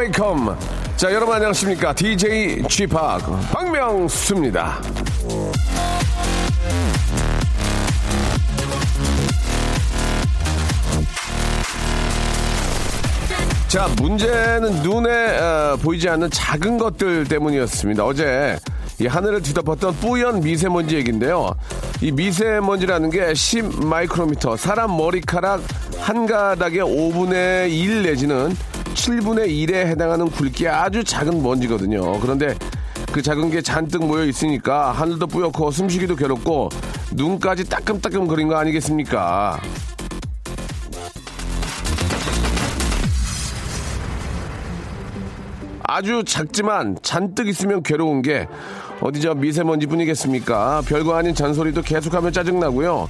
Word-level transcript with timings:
Welcome 0.00 0.56
자 0.96 1.12
여러분 1.12 1.34
안녕하십니까? 1.34 1.92
DJ 1.92 2.62
G 2.68 2.86
Park 2.86 3.20
박명수입니다. 3.52 4.80
자 13.68 13.88
문제는 14.00 14.82
눈에 14.82 15.38
어, 15.38 15.76
보이지 15.82 16.08
않는 16.08 16.30
작은 16.30 16.78
것들 16.78 17.24
때문이었습니다. 17.24 18.02
어제 18.02 18.58
이 18.98 19.06
하늘을 19.06 19.42
뒤덮었던 19.42 19.96
뿌연 19.96 20.40
미세먼지 20.40 20.96
얘기인데요. 20.96 21.50
이 22.00 22.10
미세먼지라는 22.10 23.10
게 23.10 23.34
10 23.34 23.84
마이크로미터 23.84 24.56
사람 24.56 24.96
머리카락 24.96 25.62
한 25.98 26.24
가닥의 26.24 26.80
5분의 26.80 27.70
1 27.70 28.02
내지는 28.02 28.56
7분의 29.00 29.48
1에 29.48 29.86
해당하는 29.86 30.28
굵기 30.28 30.68
아주 30.68 31.02
작은 31.02 31.42
먼지거든요. 31.42 32.20
그런데 32.20 32.54
그 33.10 33.22
작은 33.22 33.50
게 33.50 33.62
잔뜩 33.62 34.04
모여 34.04 34.26
있으니까 34.26 34.92
하늘도 34.92 35.26
뿌옇고 35.26 35.70
숨쉬기도 35.70 36.16
괴롭고 36.16 36.68
눈까지 37.12 37.66
따끔따끔 37.68 38.28
거린 38.28 38.46
거 38.46 38.56
아니겠습니까? 38.56 39.58
아주 45.82 46.22
작지만 46.26 46.98
잔뜩 47.02 47.48
있으면 47.48 47.82
괴로운 47.82 48.20
게 48.20 48.46
어디 49.00 49.22
저 49.22 49.34
미세먼지 49.34 49.86
뿐이겠습니까? 49.86 50.82
별거 50.86 51.16
아닌 51.16 51.34
잔소리도 51.34 51.80
계속하면 51.82 52.32
짜증나고요. 52.34 53.08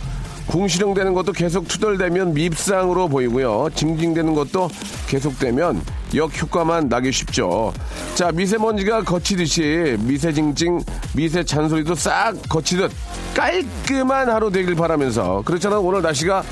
궁시렁대는 0.51 1.15
것도 1.15 1.33
계속 1.33 1.69
투덜대면 1.69 2.35
밉상으로 2.35 3.09
보이고요. 3.09 3.69
징징대는 3.75 4.35
것도 4.35 4.69
계속되면 5.07 5.81
역효과만 6.15 6.89
나기 6.89 7.13
쉽죠. 7.13 7.73
자, 8.17 8.33
미세먼지가 8.33 9.05
거치듯이 9.05 9.97
미세징징, 10.01 10.81
미세 11.15 11.45
잔소리도 11.45 11.95
싹 11.95 12.35
거치듯 12.49 12.91
깔끔한 13.35 14.29
하루 14.29 14.51
되길 14.51 14.75
바라면서 14.75 15.43
그렇잖아요. 15.45 15.81
오늘 15.81 16.03
날씨가 16.03 16.43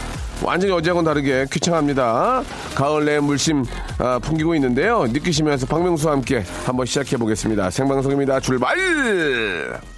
완전히 0.44 0.72
어제하고는 0.72 1.05
다르게 1.05 1.46
쾌청합니다. 1.50 2.44
가을 2.77 3.05
내 3.05 3.18
물씬 3.18 3.64
아, 3.98 4.20
풍기고 4.20 4.55
있는데요. 4.55 5.08
느끼시면서 5.08 5.66
박명수와 5.66 6.12
함께 6.12 6.44
한번 6.64 6.86
시작해 6.86 7.16
보겠습니다. 7.16 7.70
생방송입니다. 7.70 8.38
출발! 8.38 9.97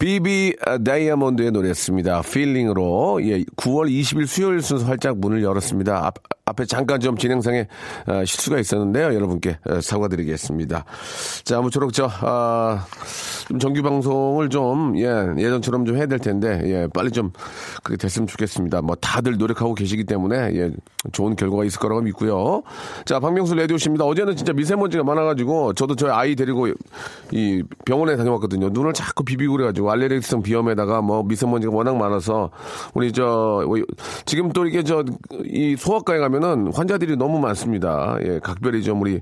비비 0.00 0.56
다이아몬드의 0.82 1.50
노래였습니다. 1.50 2.22
필링으로 2.22 3.20
예, 3.22 3.44
9월 3.56 3.90
20일 3.90 4.26
수요일 4.26 4.62
순서 4.62 4.86
활짝 4.86 5.18
문을 5.18 5.42
열었습니다. 5.42 6.06
앞, 6.06 6.14
앞에 6.46 6.64
잠깐 6.64 7.00
좀 7.00 7.18
진행상에 7.18 7.68
어, 8.06 8.24
실수가 8.24 8.58
있었는데요. 8.58 9.14
여러분께 9.14 9.58
어, 9.68 9.80
사과드리겠습니다. 9.82 10.86
자, 11.44 11.58
아무쪼록 11.58 11.92
저 11.92 12.08
아, 12.22 12.86
좀 13.46 13.58
정규 13.58 13.82
방송을 13.82 14.48
좀 14.48 14.98
예, 14.98 15.04
예전처럼 15.36 15.84
좀 15.84 15.96
해야 15.96 16.06
될 16.06 16.18
텐데 16.18 16.62
예, 16.64 16.88
빨리 16.92 17.10
좀 17.10 17.30
그렇게 17.82 18.00
됐으면 18.00 18.26
좋겠습니다. 18.26 18.80
뭐 18.80 18.96
다들 18.96 19.36
노력하고 19.36 19.74
계시기 19.74 20.04
때문에 20.04 20.54
예, 20.54 20.70
좋은 21.12 21.36
결과가 21.36 21.64
있을 21.64 21.78
거라고 21.78 22.00
믿고요. 22.00 22.62
자, 23.04 23.20
박명수 23.20 23.54
레디오 23.54 23.76
씨입니다. 23.76 24.06
어제는 24.06 24.34
진짜 24.34 24.54
미세먼지가 24.54 25.04
많아가지고 25.04 25.74
저도 25.74 25.94
저희 25.94 26.10
아이 26.10 26.34
데리고 26.34 26.68
이 27.32 27.62
병원에 27.84 28.16
다녀왔거든요. 28.16 28.70
눈을 28.70 28.94
자꾸 28.94 29.24
비비고 29.24 29.52
그래가지고 29.52 29.89
알레르기성 29.90 30.42
비염에다가 30.42 31.00
뭐 31.02 31.22
미세먼지가 31.22 31.72
워낙 31.74 31.96
많아서 31.96 32.50
우리 32.94 33.12
저 33.12 33.64
지금 34.24 34.52
또 34.52 34.66
이게 34.66 34.82
저 34.82 35.04
이 35.44 35.76
소아과에 35.76 36.18
가면은 36.18 36.72
환자들이 36.72 37.16
너무 37.16 37.38
많습니다. 37.40 38.16
예, 38.22 38.38
각별히 38.42 38.82
좀 38.82 39.00
우리 39.00 39.20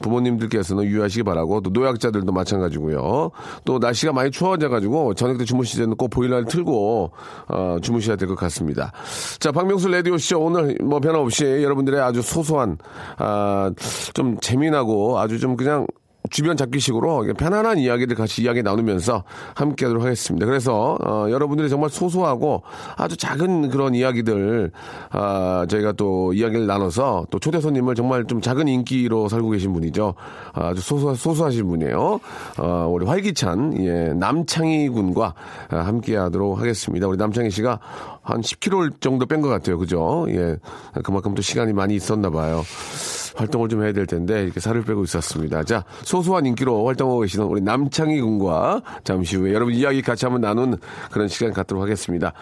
부모님들께서는 0.00 0.84
유의하시기 0.84 1.22
바라고 1.22 1.60
또 1.60 1.70
노약자들도 1.70 2.32
마찬가지고요. 2.32 3.30
또 3.64 3.78
날씨가 3.78 4.12
많이 4.12 4.30
추워져 4.30 4.68
가지고 4.68 5.14
저녁 5.14 5.38
때 5.38 5.44
주무실 5.44 5.80
때는 5.80 5.96
꼭 5.96 6.08
보일러를 6.10 6.46
틀고 6.46 7.10
어, 7.48 7.76
주무셔야 7.82 8.16
될 8.16 8.28
것 8.28 8.36
같습니다. 8.36 8.92
자, 9.38 9.50
박명수 9.52 9.88
레디오 9.88 10.16
쇼 10.18 10.38
오늘 10.38 10.76
뭐 10.82 11.00
변함없이 11.00 11.44
여러분들의 11.44 12.00
아주 12.00 12.22
소소한 12.22 12.78
아, 13.18 13.70
좀 14.14 14.38
재미나고 14.40 15.18
아주 15.18 15.38
좀 15.38 15.56
그냥 15.56 15.86
주변 16.30 16.56
잡기식으로 16.56 17.26
편안한 17.36 17.78
이야기들 17.78 18.16
같이 18.16 18.42
이야기 18.42 18.62
나누면서 18.62 19.24
함께 19.54 19.84
하도록 19.86 20.04
하겠습니다. 20.04 20.46
그래서, 20.46 20.96
어, 21.04 21.26
여러분들이 21.30 21.68
정말 21.68 21.90
소소하고 21.90 22.62
아주 22.96 23.16
작은 23.16 23.68
그런 23.70 23.94
이야기들, 23.94 24.70
아, 25.10 25.66
저희가 25.68 25.92
또 25.92 26.32
이야기를 26.32 26.66
나눠서 26.66 27.26
또 27.30 27.38
초대 27.38 27.60
손님을 27.60 27.94
정말 27.94 28.24
좀 28.26 28.40
작은 28.40 28.68
인기로 28.68 29.28
살고 29.28 29.50
계신 29.50 29.72
분이죠. 29.72 30.14
아주 30.52 30.80
소소, 30.80 31.14
소소하신 31.14 31.66
분이에요. 31.68 32.20
어, 32.58 32.88
우리 32.90 33.06
활기찬, 33.06 33.76
예, 33.84 34.12
남창희 34.14 34.88
군과 34.90 35.34
함께 35.68 36.16
하도록 36.16 36.58
하겠습니다. 36.58 37.06
우리 37.08 37.16
남창희 37.16 37.50
씨가 37.50 37.80
한 38.22 38.40
10kg 38.40 39.00
정도 39.00 39.26
뺀 39.26 39.40
것 39.40 39.48
같아요. 39.48 39.78
그죠? 39.78 40.26
예. 40.28 40.56
그만큼 41.02 41.34
또 41.34 41.42
시간이 41.42 41.72
많이 41.72 41.94
있었나 41.94 42.30
봐요. 42.30 42.62
활동을 43.40 43.68
좀 43.68 43.82
해야 43.82 43.92
될 43.92 44.06
텐데 44.06 44.42
이렇게 44.44 44.60
살을 44.60 44.84
빼고 44.84 45.04
있었습니다. 45.04 45.64
자, 45.64 45.84
소소한 46.02 46.46
인기로 46.46 46.86
활동하고 46.86 47.20
계시는 47.20 47.46
우리 47.46 47.60
남창희 47.62 48.20
군과 48.20 48.82
잠시 49.04 49.36
후에 49.36 49.52
여러분 49.54 49.74
이야기 49.74 50.02
같이 50.02 50.26
한번 50.26 50.42
나눈 50.42 50.76
그런 51.10 51.28
시간 51.28 51.52
갖도록 51.52 51.82
하겠습니다. 51.82 52.32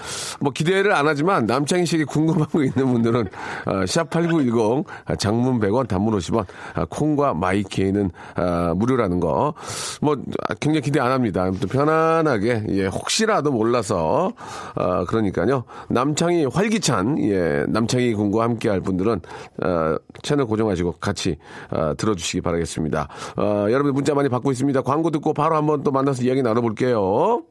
뭐 0.41 0.53
기대를 0.53 0.93
안 0.93 1.07
하지만 1.07 1.47
남창희 1.47 1.87
씨에게 1.87 2.05
궁금한 2.05 2.47
거 2.49 2.63
있는 2.63 2.93
분들은 2.93 3.29
어, 3.67 3.73
샵8910 3.85 4.85
장문 5.19 5.61
100원 5.61 5.87
단문 5.89 6.19
50원 6.19 6.47
어, 6.77 6.85
콩과 6.89 7.35
마이케이는 7.35 8.11
어, 8.37 8.75
무료라는 8.75 9.21
거. 9.21 9.55
뭐 10.03 10.17
굉장히 10.61 10.83
기대 10.83 11.01
안 11.01 11.13
합니다. 11.13 11.51
또 11.61 11.69
편안하게 11.69 12.65
예, 12.71 12.87
혹시라도 12.87 13.53
몰라서 13.53 14.33
어, 14.75 15.05
그러니까요. 15.05 15.65
남창희 15.89 16.47
활기찬 16.47 17.19
예, 17.21 17.65
남창희 17.69 18.15
군과 18.15 18.43
함께 18.43 18.69
할 18.69 18.81
분들은 18.81 19.21
어, 19.65 19.97
채널 20.23 20.47
고정하시고 20.47 20.88
같이 20.93 21.37
어, 21.71 21.95
들어주시기 21.97 22.41
바라겠습니다. 22.41 23.09
어, 23.37 23.67
여러분 23.71 23.93
문자 23.93 24.15
많이 24.15 24.29
받고 24.29 24.53
있습니다. 24.53 24.83
광고 24.83 25.11
듣고 25.11 25.33
바로 25.35 25.57
한번 25.57 25.83
또 25.83 25.91
만나서 25.91 26.23
이야기 26.23 26.43
나눠볼게요. 26.43 27.43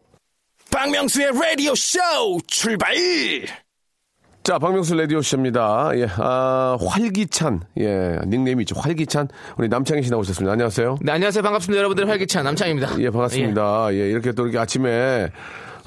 박명수의 0.71 1.31
라디오 1.33 1.73
쇼 1.75 1.99
출발! 2.47 2.93
자, 4.43 4.57
박명수 4.59 4.95
라디오 4.95 5.21
쇼입니다. 5.21 5.91
예, 5.95 6.07
아, 6.17 6.77
활기찬, 6.79 7.63
예, 7.79 8.17
닉네임이 8.25 8.61
있죠. 8.63 8.79
활기찬. 8.79 9.27
우리 9.57 9.67
남창희 9.67 10.03
씨 10.03 10.09
나오셨습니다. 10.09 10.53
안녕하세요. 10.53 10.99
네, 11.01 11.11
안녕하세요. 11.11 11.43
반갑습니다. 11.43 11.77
여러분들 11.79 12.07
활기찬 12.07 12.45
남창입니다. 12.45 12.97
예, 12.99 13.09
반갑습니다. 13.09 13.93
예. 13.93 14.09
이렇게 14.09 14.31
또 14.31 14.43
이렇게 14.43 14.57
아침에 14.57 15.29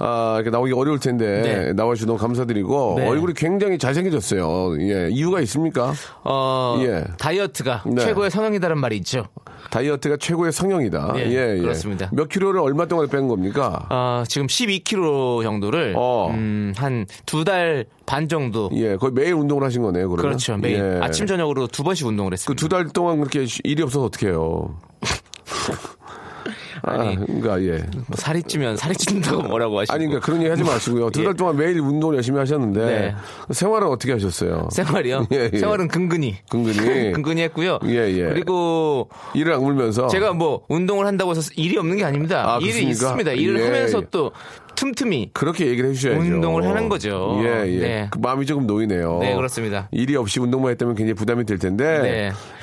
아, 0.00 0.34
이렇게 0.36 0.50
나오기 0.50 0.72
어려울 0.72 0.98
텐데 0.98 1.42
네. 1.42 1.72
나와주셔서 1.74 2.06
너무 2.06 2.18
감사드리고 2.18 2.94
네. 2.98 3.06
얼굴이 3.08 3.34
굉장히 3.34 3.78
잘생겨졌어요. 3.78 4.80
예, 4.80 5.08
이유가 5.10 5.40
있습니까? 5.42 5.92
어, 6.24 6.78
예. 6.80 7.04
다이어트가 7.18 7.84
네. 7.86 8.00
최고의 8.02 8.30
성형이다란 8.30 8.78
말이 8.78 8.96
있죠. 8.98 9.24
다이어트가 9.70 10.16
최고의 10.18 10.52
성형이다. 10.52 11.12
예, 11.16 11.20
예, 11.26 11.56
예. 11.56 11.60
그렇습니다. 11.60 12.08
몇 12.12 12.28
킬로를 12.28 12.60
얼마 12.60 12.86
동안에 12.86 13.08
뺀 13.10 13.28
겁니까? 13.28 13.86
어, 13.90 14.24
지금 14.26 14.46
12kg 14.46 15.42
정도를 15.42 15.94
어. 15.96 16.30
음, 16.30 16.72
한두 16.76 17.44
달 17.44 17.84
반 18.06 18.28
정도. 18.28 18.70
예, 18.74 18.96
거의 18.96 19.12
매일 19.12 19.34
운동을 19.34 19.62
하신 19.64 19.82
거네요, 19.82 20.08
그러면. 20.08 20.30
그렇죠. 20.32 20.56
매일 20.56 20.78
예. 20.78 20.98
아침 21.00 21.26
저녁으로 21.26 21.68
두 21.68 21.84
번씩 21.84 22.06
운동을 22.08 22.30
그 22.30 22.32
했습니다. 22.34 22.58
두달 22.60 22.88
동안 22.88 23.18
그렇게 23.18 23.46
쉬- 23.46 23.60
일이 23.62 23.82
없어서 23.84 24.06
어떡해요. 24.06 24.76
아, 26.82 26.92
아니. 26.92 27.16
그러니까 27.16 27.62
예. 27.62 27.78
뭐 27.94 28.04
살이 28.14 28.42
찌면 28.42 28.76
살이 28.76 28.94
찐다고 28.94 29.42
뭐라고 29.42 29.78
하시고. 29.80 29.94
아니 29.94 30.06
그러니까 30.06 30.24
그런 30.24 30.40
얘기 30.40 30.50
하지 30.50 30.62
마시고요. 30.62 31.10
두 31.10 31.22
달 31.24 31.32
예. 31.32 31.36
동안 31.36 31.56
매일 31.56 31.80
운동을 31.80 32.16
열심히 32.16 32.38
하셨는데 32.38 32.84
네. 32.84 33.14
생활은 33.50 33.88
어떻게 33.88 34.12
하셨어요? 34.12 34.68
생활이요? 34.72 35.26
예, 35.32 35.50
예. 35.52 35.58
생활은 35.58 35.88
근근히. 35.88 36.36
근근히 36.48 37.12
근근히 37.12 37.42
했고요. 37.42 37.78
예, 37.86 38.10
예. 38.10 38.28
그리고 38.28 39.08
일을 39.34 39.52
악물면서 39.54 40.08
제가 40.08 40.32
뭐 40.32 40.64
운동을 40.68 41.06
한다고 41.06 41.30
해서 41.32 41.50
일이 41.56 41.76
없는 41.78 41.96
게 41.96 42.04
아닙니다. 42.04 42.44
아, 42.46 42.58
일이 42.58 42.72
그렇습니까? 42.72 42.90
있습니다. 42.90 43.32
일을 43.32 43.60
예, 43.60 43.64
하면서 43.64 43.98
예. 43.98 44.06
또 44.10 44.32
틈틈이 44.80 45.30
그렇게 45.34 45.66
얘기를 45.66 45.90
해주셔야죠. 45.90 46.20
운동을 46.20 46.64
하는 46.66 46.88
거죠. 46.88 47.38
예, 47.42 47.66
예. 47.66 47.78
네. 47.80 48.08
그 48.10 48.18
마음이 48.18 48.46
조금 48.46 48.66
놓이네요. 48.66 49.18
네, 49.20 49.34
그렇습니다. 49.34 49.88
일이 49.92 50.16
없이 50.16 50.40
운동만 50.40 50.70
했다면 50.72 50.94
굉장히 50.94 51.14
부담이 51.14 51.44
될 51.44 51.58
텐데, 51.58 51.98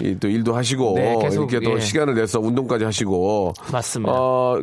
네. 0.02 0.08
이 0.10 0.18
또 0.20 0.28
일도 0.28 0.56
하시고, 0.56 0.94
네, 0.96 1.16
계속, 1.22 1.52
이렇게 1.54 1.64
또 1.64 1.76
예. 1.76 1.80
시간을 1.80 2.16
내서 2.16 2.40
운동까지 2.40 2.86
하시고, 2.86 3.54
맞습니다. 3.72 4.12
어, 4.12 4.60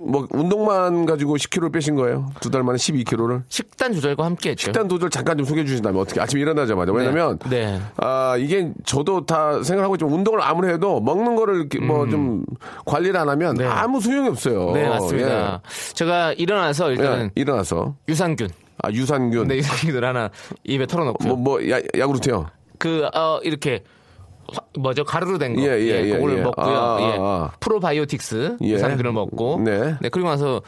뭐, 0.00 0.26
운동만 0.30 1.04
가지고 1.04 1.36
10kg 1.36 1.70
빼신 1.72 1.96
거예요? 1.96 2.30
두 2.40 2.50
달 2.50 2.62
만에 2.62 2.76
12kg를? 2.78 3.42
식단 3.48 3.92
조절과 3.92 4.24
함께 4.24 4.50
했죠. 4.50 4.62
식단 4.66 4.88
도들 4.88 5.10
잠깐 5.10 5.36
좀 5.36 5.44
소개해 5.44 5.66
주신다면 5.66 6.00
어떻게 6.00 6.18
아침에 6.20 6.40
일어나자마자 6.40 6.92
왜냐면 6.92 7.38
네. 7.50 7.78
아 7.98 8.36
이게 8.38 8.70
저도 8.86 9.26
다 9.26 9.62
생각하고 9.62 9.96
있지만 9.96 10.14
운동을 10.14 10.40
아무리 10.40 10.68
해도 10.72 11.00
먹는 11.00 11.36
거를 11.36 11.56
이렇게 11.56 11.78
뭐좀 11.80 12.44
관리를 12.86 13.18
안 13.18 13.28
하면 13.28 13.56
음. 13.56 13.58
네. 13.58 13.66
아무 13.66 14.00
소용이 14.00 14.28
없어요. 14.28 14.72
네, 14.72 14.88
맞습니다. 14.88 15.60
제가 15.92 16.32
일어나서 16.34 16.85
예. 16.90 16.94
일단은 16.94 17.24
예, 17.26 17.30
일어나서 17.40 17.96
유산균. 18.08 18.48
아 18.82 18.90
유산균 18.90 19.48
네, 19.48 19.56
유산균을 19.56 20.04
하나 20.04 20.30
입에 20.64 20.86
털어놓고요. 20.86 21.36
뭐뭐 21.36 21.60
야구르트요. 21.98 22.46
그, 22.78 23.08
어, 23.14 23.40
이렇게, 23.42 23.82
화- 24.52 24.60
뭐죠? 24.78 25.02
가루로 25.04 25.38
된 25.38 25.56
거. 25.56 25.62
예, 25.62 25.68
예, 25.80 26.04
예, 26.04 26.10
그거를 26.12 26.38
예. 26.38 26.42
먹고요. 26.42 26.76
아, 26.76 26.98
예. 27.00 27.04
아, 27.18 27.22
아. 27.22 27.50
프로바이오틱스 27.60 28.58
예. 28.62 28.66
유산균을 28.68 29.12
먹고. 29.12 29.60
네. 29.64 29.96
그리고 30.12 30.28
나서, 30.28 30.60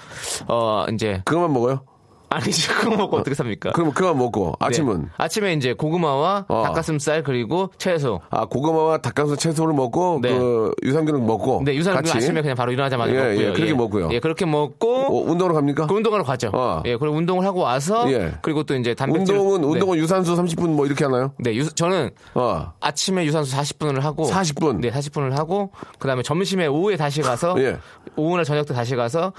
어, 0.47 0.87
이제, 0.93 1.21
그것만 1.27 1.53
먹어요? 1.53 1.83
아니, 2.31 2.51
그거 2.51 2.97
먹고 2.97 3.17
어떻게 3.17 3.35
삽니까? 3.35 3.73
그럼 3.73 3.93
그만 3.93 4.19
먹고 4.19 4.55
네. 4.61 4.67
아침은 4.67 5.09
아침에 5.17 5.55
이제 5.55 5.73
고구마와 5.73 6.45
어. 6.49 6.63
닭가슴살 6.65 7.23
그리고 7.23 7.71
채소. 7.79 8.21
아 8.31 8.45
고구마와 8.45 8.99
닭가슴살 8.99 9.39
채소를 9.39 9.75
먹고 9.75 10.21
네. 10.23 10.37
그 10.37 10.73
유산균을 10.83 11.21
먹고 11.21 11.63
네, 11.65 11.75
유산균 11.75 12.03
같이 12.03 12.17
아침에 12.17 12.43
그냥 12.43 12.57
바로 12.57 12.73
일어나자마자 12.73 13.13
예, 13.13 13.17
먹고요. 13.17 13.41
예, 13.41 13.53
그렇게 13.53 13.75
먹고요. 13.75 14.09
예, 14.13 14.21
그렇게 14.21 14.45
먹고 14.45 15.07
어, 15.07 15.31
운동을 15.31 15.55
갑니까? 15.55 15.87
그 15.87 15.95
운동하러 15.95 16.25
가죠. 16.25 16.51
어. 16.53 16.83
예, 16.85 16.97
그리고 16.97 17.17
운동을 17.17 17.45
하고 17.45 17.61
와서 17.61 18.11
예. 18.13 18.35
그리고 18.43 18.63
또 18.65 18.75
이제 18.75 18.95
단백질 18.95 19.35
운동은 19.35 19.61
네. 19.63 19.67
운동은 19.67 19.99
유산소 19.99 20.35
30분 20.35 20.69
뭐 20.69 20.87
이렇게 20.87 21.05
하나요? 21.05 21.33
네, 21.39 21.55
유, 21.55 21.69
저는 21.69 22.11
어. 22.35 22.73
아침에 22.81 23.25
유산소 23.25 23.57
40분을 23.57 24.01
하고 24.01 24.29
40분? 24.29 24.81
네, 24.81 24.91
40분을 24.91 25.31
하고 25.31 25.71
그다음에 25.99 26.23
점심에 26.23 26.67
오후에 26.67 26.97
다시 26.97 27.23
가서 27.23 27.55
예. 27.63 27.79
오후나 28.17 28.45
저녁 28.45 28.67
때 28.67 28.75
다시 28.75 28.97
가서 28.97 29.33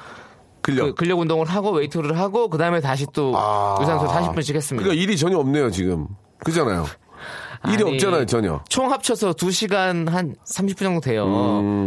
근력. 0.69 0.85
그 0.87 0.93
근력 0.95 1.19
운동을 1.19 1.45
하고 1.47 1.71
웨이트를 1.71 2.17
하고 2.17 2.49
그다음에 2.49 2.79
다시 2.81 3.05
또 3.13 3.29
유산소 3.81 4.07
40분씩 4.07 4.55
했습니다. 4.55 4.83
그러니까 4.83 4.93
일이 4.93 5.17
전혀 5.17 5.37
없네요 5.37 5.69
지금. 5.71 6.07
그잖아요. 6.43 6.85
일이 7.67 7.83
아니, 7.83 7.93
없잖아요 7.95 8.25
전혀. 8.25 8.61
총 8.69 8.89
합쳐서 8.89 9.33
2시간 9.33 10.07
한 10.07 10.33
30분 10.49 10.77
정도 10.79 11.01
돼요. 11.01 11.25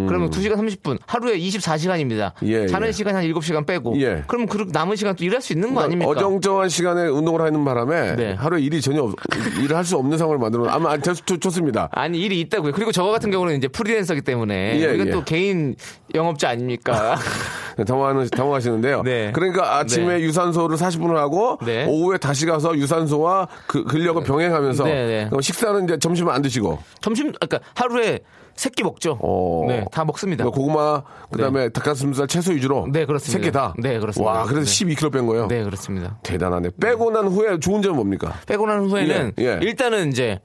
그러면 0.07 0.29
2시간 0.29 0.57
30분. 0.57 0.99
하루에 1.07 1.39
24시간입니다. 1.39 2.33
음. 2.43 2.49
예, 2.49 2.67
자는 2.67 2.89
예. 2.89 2.93
시간 2.93 3.17
한 3.17 3.25
7시간 3.25 3.65
빼고. 3.67 3.99
예. 4.03 4.23
그럼 4.27 4.45
그 4.47 4.67
남은 4.71 4.97
시간 4.97 5.17
또 5.17 5.25
일할 5.25 5.41
수 5.41 5.55
있는 5.55 5.73
거 5.75 5.81
아닙니까? 5.81 6.11
어정쩡한 6.11 6.69
시간에 6.69 7.07
운동을 7.09 7.41
하는 7.41 7.65
바람에 7.65 8.17
네. 8.17 8.33
하루에 8.35 8.61
일이 8.61 8.83
전혀 8.83 9.03
없, 9.03 9.15
일을 9.63 9.75
할 9.75 9.83
수 9.87 9.97
없는 9.97 10.19
상황을 10.19 10.39
만들어. 10.39 10.69
아마 10.69 10.91
아, 10.93 10.99
좋, 10.99 11.15
좋, 11.15 11.41
좋습니다. 11.41 11.89
아니 11.93 12.19
일이 12.21 12.39
있다고요. 12.41 12.73
그리고 12.73 12.93
저 12.93 13.05
같은 13.05 13.31
경우는 13.31 13.57
이제 13.57 13.67
프리랜서기 13.69 14.21
때문에 14.21 14.79
예, 14.79 14.95
이건 14.95 15.07
예. 15.07 15.11
또 15.11 15.25
개인 15.25 15.75
영업자 16.15 16.51
아닙니까? 16.51 17.17
당황하는, 17.87 18.29
당황하시는데요. 18.29 19.03
네. 19.03 19.33
그러니까 19.33 19.79
아침에 19.79 20.19
네. 20.19 20.21
유산소를 20.23 20.77
40분을 20.77 21.15
하고 21.15 21.59
네. 21.65 21.87
오후에 21.87 22.19
다시 22.19 22.47
가서 22.47 22.77
유산소와 22.77 23.49
그 23.67 23.85
근력을 23.85 24.23
병행하면서 24.23 24.85
네, 24.85 25.29
네. 25.31 25.41
식사는 25.41 25.85
이제 25.85 25.99
점심은 25.99 26.33
안 26.33 26.43
드시고 26.43 26.79
점심 27.01 27.33
그러니까 27.33 27.61
하루에 27.75 28.21
세끼 28.55 28.83
먹죠. 28.83 29.19
어. 29.21 29.65
네, 29.67 29.85
다 29.91 30.05
먹습니다. 30.05 30.45
그러니까 30.45 30.57
고구마 30.61 31.03
그다음에 31.31 31.71
닭가슴살 31.71 32.27
채소 32.27 32.53
위주로 32.53 32.87
네, 32.91 33.07
그렇습니다. 33.07 33.39
세개 33.39 33.51
다. 33.51 33.75
네, 33.79 33.99
그렇습니다. 33.99 34.31
와, 34.31 34.45
그래서 34.45 34.71
네. 34.71 34.95
12kg 34.95 35.13
뺀 35.13 35.27
거예요. 35.27 35.49
네, 35.49 35.65
그렇습니다. 35.65 36.19
대단하네. 36.23 36.71
빼고 36.81 37.11
난 37.11 37.29
후에 37.29 37.59
좋은 37.59 37.83
점은 37.83 37.97
뭡니까? 37.97 38.35
빼고 38.47 38.67
난 38.67 38.85
후에는 38.89 39.33
예, 39.39 39.45
예. 39.45 39.59
일단은 39.63 40.11
이제 40.11 40.39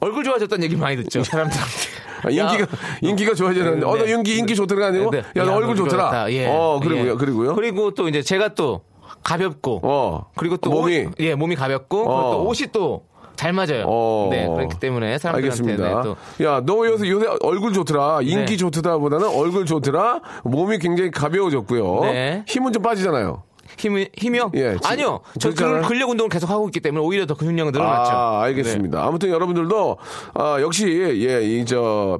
얼굴 0.00 0.24
좋아졌다는 0.24 0.64
얘기 0.64 0.76
많이 0.76 0.96
듣죠. 0.96 1.22
사람들한테. 1.24 1.72
아, 2.26 2.30
인기가 2.30 2.66
인기가 3.02 3.34
좋아지는데 3.34 3.86
어너 3.86 4.04
네. 4.04 4.12
인기 4.12 4.38
인기 4.38 4.54
좋더라 4.54 4.88
아니고 4.88 5.10
네. 5.10 5.22
야너 5.36 5.52
야, 5.52 5.56
얼굴 5.56 5.76
좋더라. 5.76 6.32
예. 6.32 6.46
어 6.46 6.80
그리고요 6.82 7.12
예. 7.12 7.14
그리고요. 7.14 7.54
그리고 7.54 7.92
또 7.92 8.08
이제 8.08 8.22
제가 8.22 8.54
또 8.54 8.82
가볍고 9.22 9.80
어 9.82 10.26
그리고 10.36 10.56
또 10.56 10.70
몸이 10.70 11.06
옷, 11.06 11.12
예 11.20 11.34
몸이 11.34 11.56
가볍고 11.56 12.04
그리고 12.04 12.12
어. 12.12 12.30
또 12.32 12.48
옷이 12.48 12.68
또 12.72 13.14
잘 13.36 13.52
맞아요. 13.52 13.84
어. 13.86 14.28
네 14.30 14.46
그렇기 14.46 14.78
때문에 14.78 15.18
사람들한테 15.18 15.62
알겠습니다. 15.62 16.02
또 16.02 16.16
야, 16.44 16.62
너 16.64 16.86
요새 16.86 17.08
요새 17.08 17.26
얼굴 17.42 17.72
좋더라. 17.72 18.20
인기 18.22 18.52
네. 18.52 18.56
좋더라보다는 18.56 19.28
얼굴 19.28 19.66
좋더라. 19.66 20.20
몸이 20.44 20.78
굉장히 20.78 21.10
가벼워졌고요. 21.10 22.00
네. 22.02 22.44
힘은 22.46 22.72
좀 22.72 22.82
빠지잖아요. 22.82 23.42
힘이 23.78 24.08
힘이요? 24.16 24.50
예, 24.54 24.72
지- 24.76 24.88
아니요. 24.88 25.20
저 25.38 25.50
그렇잖아요. 25.50 25.82
그 25.82 25.88
근력 25.88 26.10
운동을 26.10 26.28
계속 26.28 26.50
하고 26.50 26.66
있기 26.68 26.80
때문에 26.80 27.04
오히려 27.04 27.26
더 27.26 27.34
근육량은 27.34 27.72
늘어났죠. 27.72 28.10
아, 28.12 28.42
알겠습니다. 28.44 29.04
아무튼 29.04 29.30
여러분들도 29.30 29.96
아, 30.34 30.58
역시 30.60 30.86
예, 31.28 31.42
이 31.42 31.64
저 31.66 32.18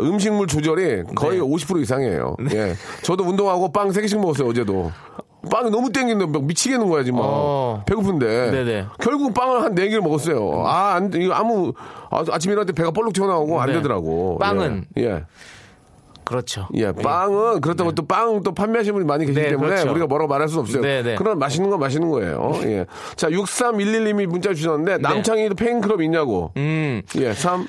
음식물 0.00 0.46
조절이 0.46 1.02
거의 1.14 1.38
네. 1.38 1.44
50% 1.44 1.80
이상이에요. 1.82 2.36
예. 2.52 2.74
저도 3.02 3.24
운동하고 3.24 3.72
빵 3.72 3.88
3개씩 3.90 4.18
먹었어요, 4.20 4.48
어제도. 4.48 4.92
빵이 5.50 5.70
너무 5.70 5.90
땡긴데 5.92 6.26
막 6.26 6.44
미치겠는 6.44 6.88
거야, 6.88 7.04
지금. 7.04 7.20
어. 7.22 7.82
배고픈데. 7.86 8.50
네네. 8.50 8.86
결국 9.00 9.32
빵을 9.32 9.62
한 9.62 9.74
4개를 9.76 10.00
먹었어요. 10.02 10.64
아, 10.66 10.94
안, 10.94 11.08
돼. 11.10 11.22
이거 11.22 11.34
아무, 11.34 11.72
아, 12.10 12.24
아침에 12.30 12.52
일어날 12.52 12.66
때 12.66 12.72
배가 12.72 12.90
볼록 12.90 13.12
튀어나오고 13.12 13.60
안 13.60 13.68
네. 13.68 13.74
되더라고. 13.74 14.38
빵은? 14.38 14.86
예. 14.98 15.02
예. 15.04 15.24
그렇죠. 16.26 16.66
예, 16.74 16.90
빵은 16.92 17.60
그렇다고 17.60 17.92
또 17.92 18.02
빵 18.06 18.42
또 18.42 18.52
판매하시는 18.52 18.92
분이 18.94 19.06
많이 19.06 19.24
계시기 19.24 19.40
네, 19.40 19.50
때문에 19.50 19.68
그렇죠. 19.70 19.90
우리가 19.92 20.06
뭐라고 20.06 20.28
말할 20.28 20.48
수는 20.48 20.62
없어요. 20.62 20.82
네, 20.82 21.02
네. 21.02 21.14
그러나 21.16 21.36
맛있는 21.36 21.70
건 21.70 21.78
맛있는 21.80 22.10
거예요. 22.10 22.52
예. 22.64 22.84
자, 23.14 23.28
6311님이 23.30 24.26
문자 24.26 24.52
주셨는데 24.52 24.98
남창희도 24.98 25.54
팬클럽 25.54 26.02
있냐고. 26.02 26.50
음 26.56 27.00
예, 27.16 27.32
3 27.32 27.66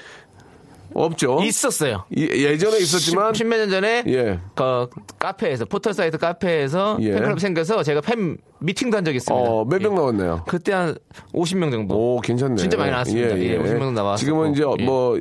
없죠. 0.93 1.39
있었어요. 1.43 2.05
예, 2.17 2.57
전에 2.57 2.77
있었지만 2.79 3.33
십몇 3.35 3.59
년 3.59 3.69
전에 3.69 4.03
예. 4.07 4.39
그 4.55 4.87
카페에서 5.19 5.65
포털 5.65 5.93
사이트 5.93 6.17
카페에서 6.17 6.97
예. 7.01 7.11
팬클럽 7.11 7.39
생겨서 7.39 7.83
제가 7.83 8.01
팬 8.01 8.37
미팅도 8.59 8.97
한 8.97 9.05
적이 9.05 9.17
있습니다. 9.17 9.47
어, 9.49 9.65
몇명 9.65 9.91
예. 9.91 9.95
나왔나요? 9.95 10.43
그때 10.47 10.73
한 10.73 10.95
50명 11.35 11.71
정도. 11.71 11.95
오, 12.15 12.19
괜찮네. 12.21 12.55
진짜 12.55 12.77
많이 12.77 12.89
나왔습니다. 12.89 13.37
예, 13.37 13.59
50명 13.59 13.79
정도 13.79 13.91
나왔었고. 13.91 14.17
지금은 14.17 14.51
이제 14.53 14.63
예. 14.79 14.83
뭐, 14.85 15.19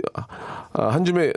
아, 0.78 0.88
한 0.88 1.04
줌에 1.04 1.32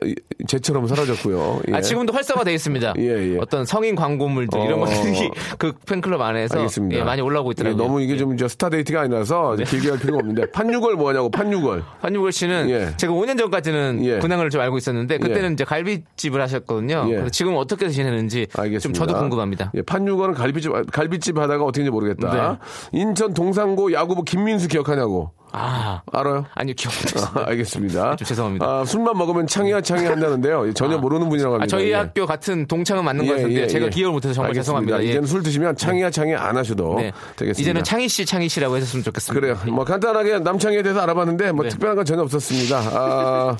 제처럼 0.47 0.85
사라졌고요. 0.87 1.61
예. 1.69 1.75
아, 1.75 1.81
지금도 1.81 2.11
활성화되어 2.11 2.53
있습니다. 2.53 2.93
예, 2.99 3.33
예. 3.33 3.37
어떤 3.39 3.65
성인 3.65 3.95
광고물들 3.95 4.59
이런 4.61 4.81
어. 4.81 4.85
것들이 4.85 5.31
그 5.57 5.73
팬클럽 5.85 6.19
안에서 6.19 6.57
알겠습니다. 6.57 6.99
예, 6.99 7.03
많이 7.03 7.21
올라오고 7.21 7.51
있더라고요. 7.51 7.81
예, 7.81 7.87
너무 7.87 8.01
이게 8.01 8.17
좀 8.17 8.33
이제 8.33 8.47
스타 8.47 8.69
데이트가 8.69 9.01
아니라서 9.01 9.55
네. 9.57 9.63
길게 9.63 9.89
할 9.91 9.99
필요가 9.99 10.19
없는데 10.19 10.51
판유걸 10.51 10.95
뭐냐고 10.95 11.29
판유걸. 11.31 11.83
한유걸 12.01 12.31
씨는 12.33 12.69
예. 12.69 12.97
제가 12.97 13.13
5년 13.13 13.37
전까지는 13.37 13.99
예. 14.03 14.19
근황을 14.19 14.49
좀 14.49 14.59
알고 14.59 14.77
있었는데 14.77 15.19
그때는 15.19 15.51
예. 15.51 15.53
이제 15.53 15.63
갈비집을 15.63 16.41
하셨거든요. 16.41 17.05
예. 17.07 17.11
그래서 17.11 17.29
지금 17.29 17.55
어떻게 17.55 17.87
지내는지 17.87 18.47
알겠습니다. 18.57 18.79
좀 18.79 18.93
저도 18.93 19.17
궁금합니다. 19.17 19.71
예, 19.75 19.81
판유거는 19.81 20.35
갈비집 20.35 20.91
갈비집 20.91 21.37
하다가 21.37 21.63
어떻게인지 21.63 21.91
모르겠다. 21.91 22.59
네. 22.91 22.99
인천 22.99 23.33
동산고 23.33 23.93
야구부 23.93 24.23
김민수 24.23 24.67
기억하냐고. 24.67 25.31
아, 25.51 26.01
알아요? 26.11 26.45
아니요 26.53 26.75
기억 26.77 26.93
못했어요. 26.93 27.31
아, 27.35 27.49
알겠습니다. 27.49 28.15
좀 28.15 28.25
죄송합니다. 28.25 28.65
아, 28.65 28.85
술만 28.85 29.17
먹으면 29.17 29.47
창이야 29.47 29.81
창이 29.81 30.05
한다는데요. 30.05 30.71
전혀 30.75 30.97
모르는 30.97 31.29
분이라고 31.29 31.55
합니다. 31.55 31.63
아, 31.75 31.79
저희 31.79 31.89
예. 31.89 31.95
학교 31.95 32.25
같은 32.25 32.67
동창은 32.67 33.03
맞는 33.03 33.25
것 33.25 33.35
같은데 33.35 33.67
제가 33.67 33.89
기억을 33.89 34.13
못해서 34.13 34.33
정말 34.33 34.49
알겠습니다. 34.49 34.63
죄송합니다. 34.63 35.03
예. 35.03 35.09
이제는 35.09 35.27
술 35.27 35.43
드시면 35.43 35.75
창이야 35.75 36.11
창이 36.11 36.35
안 36.35 36.57
하셔도 36.57 36.95
네. 36.97 37.11
되겠습니다. 37.35 37.61
이제는 37.61 37.83
창희 37.83 38.07
씨, 38.07 38.25
창희 38.25 38.49
씨라고 38.49 38.77
해줬으면 38.77 39.03
좋겠습니다. 39.03 39.39
그래요. 39.39 39.73
뭐 39.73 39.83
간단하게 39.85 40.39
남창희에 40.39 40.83
대해서 40.83 41.01
알아봤는데 41.01 41.51
뭐 41.51 41.63
네. 41.63 41.69
특별한 41.69 41.95
건 41.95 42.05
전혀 42.05 42.21
없었습니다. 42.23 42.77
아, 42.77 43.57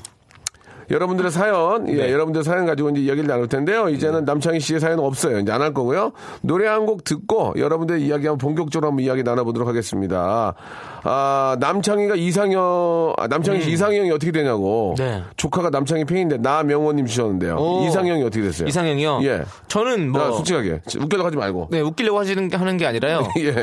여러분들의 0.90 1.30
사연, 1.30 1.88
예, 1.88 1.94
네. 1.94 2.12
여러분들의 2.12 2.42
사연 2.44 2.66
가지고 2.66 2.90
이제 2.90 3.00
이야기를 3.02 3.28
나눌 3.28 3.46
텐데요. 3.48 3.88
이제는 3.88 4.24
남창희 4.24 4.58
씨의 4.60 4.80
사연은 4.80 5.04
없어요. 5.04 5.38
이제 5.38 5.52
안 5.52 5.60
할 5.62 5.72
거고요. 5.74 6.12
노래 6.42 6.66
한 6.66 6.84
곡 6.86 7.04
듣고 7.04 7.54
여러분들의 7.56 8.02
이야기 8.02 8.26
한번 8.26 8.38
본격적으로 8.38 8.88
한번 8.88 9.04
이야기 9.04 9.22
나눠보도록 9.22 9.68
하겠습니다. 9.68 10.54
아, 11.02 11.56
남창희가 11.60 12.16
이상형, 12.16 13.14
아, 13.16 13.26
남창희 13.28 13.62
씨 13.62 13.70
이상형이 13.72 14.10
어떻게 14.10 14.32
되냐고. 14.32 14.94
음. 14.98 15.04
네. 15.04 15.22
조카가 15.36 15.70
남창희 15.70 16.04
팬인데 16.06 16.38
나명호님 16.38 17.06
주셨는데요. 17.06 17.56
오. 17.56 17.86
이상형이 17.86 18.22
어떻게 18.24 18.42
됐어요? 18.42 18.66
이상형이요? 18.68 19.20
예. 19.24 19.42
저는 19.68 20.10
뭐나 20.10 20.32
솔직하게 20.32 20.80
웃겨도 20.98 21.24
하지 21.24 21.36
말고. 21.36 21.68
네, 21.70 21.80
웃기려고 21.80 22.18
하시는 22.18 22.48
게 22.48 22.56
하는 22.56 22.76
게 22.76 22.86
아니라요. 22.86 23.28
예. 23.38 23.54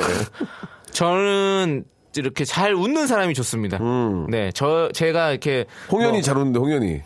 저는 0.92 1.84
이렇게 2.20 2.46
잘 2.46 2.74
웃는 2.74 3.08
사람이 3.08 3.34
좋습니다. 3.34 3.80
네, 4.30 4.52
저 4.54 4.90
제가 4.94 5.32
이렇게 5.32 5.66
홍현이 5.92 6.12
뭐- 6.14 6.22
잘 6.22 6.38
웃는데 6.38 6.60
홍현이. 6.60 7.02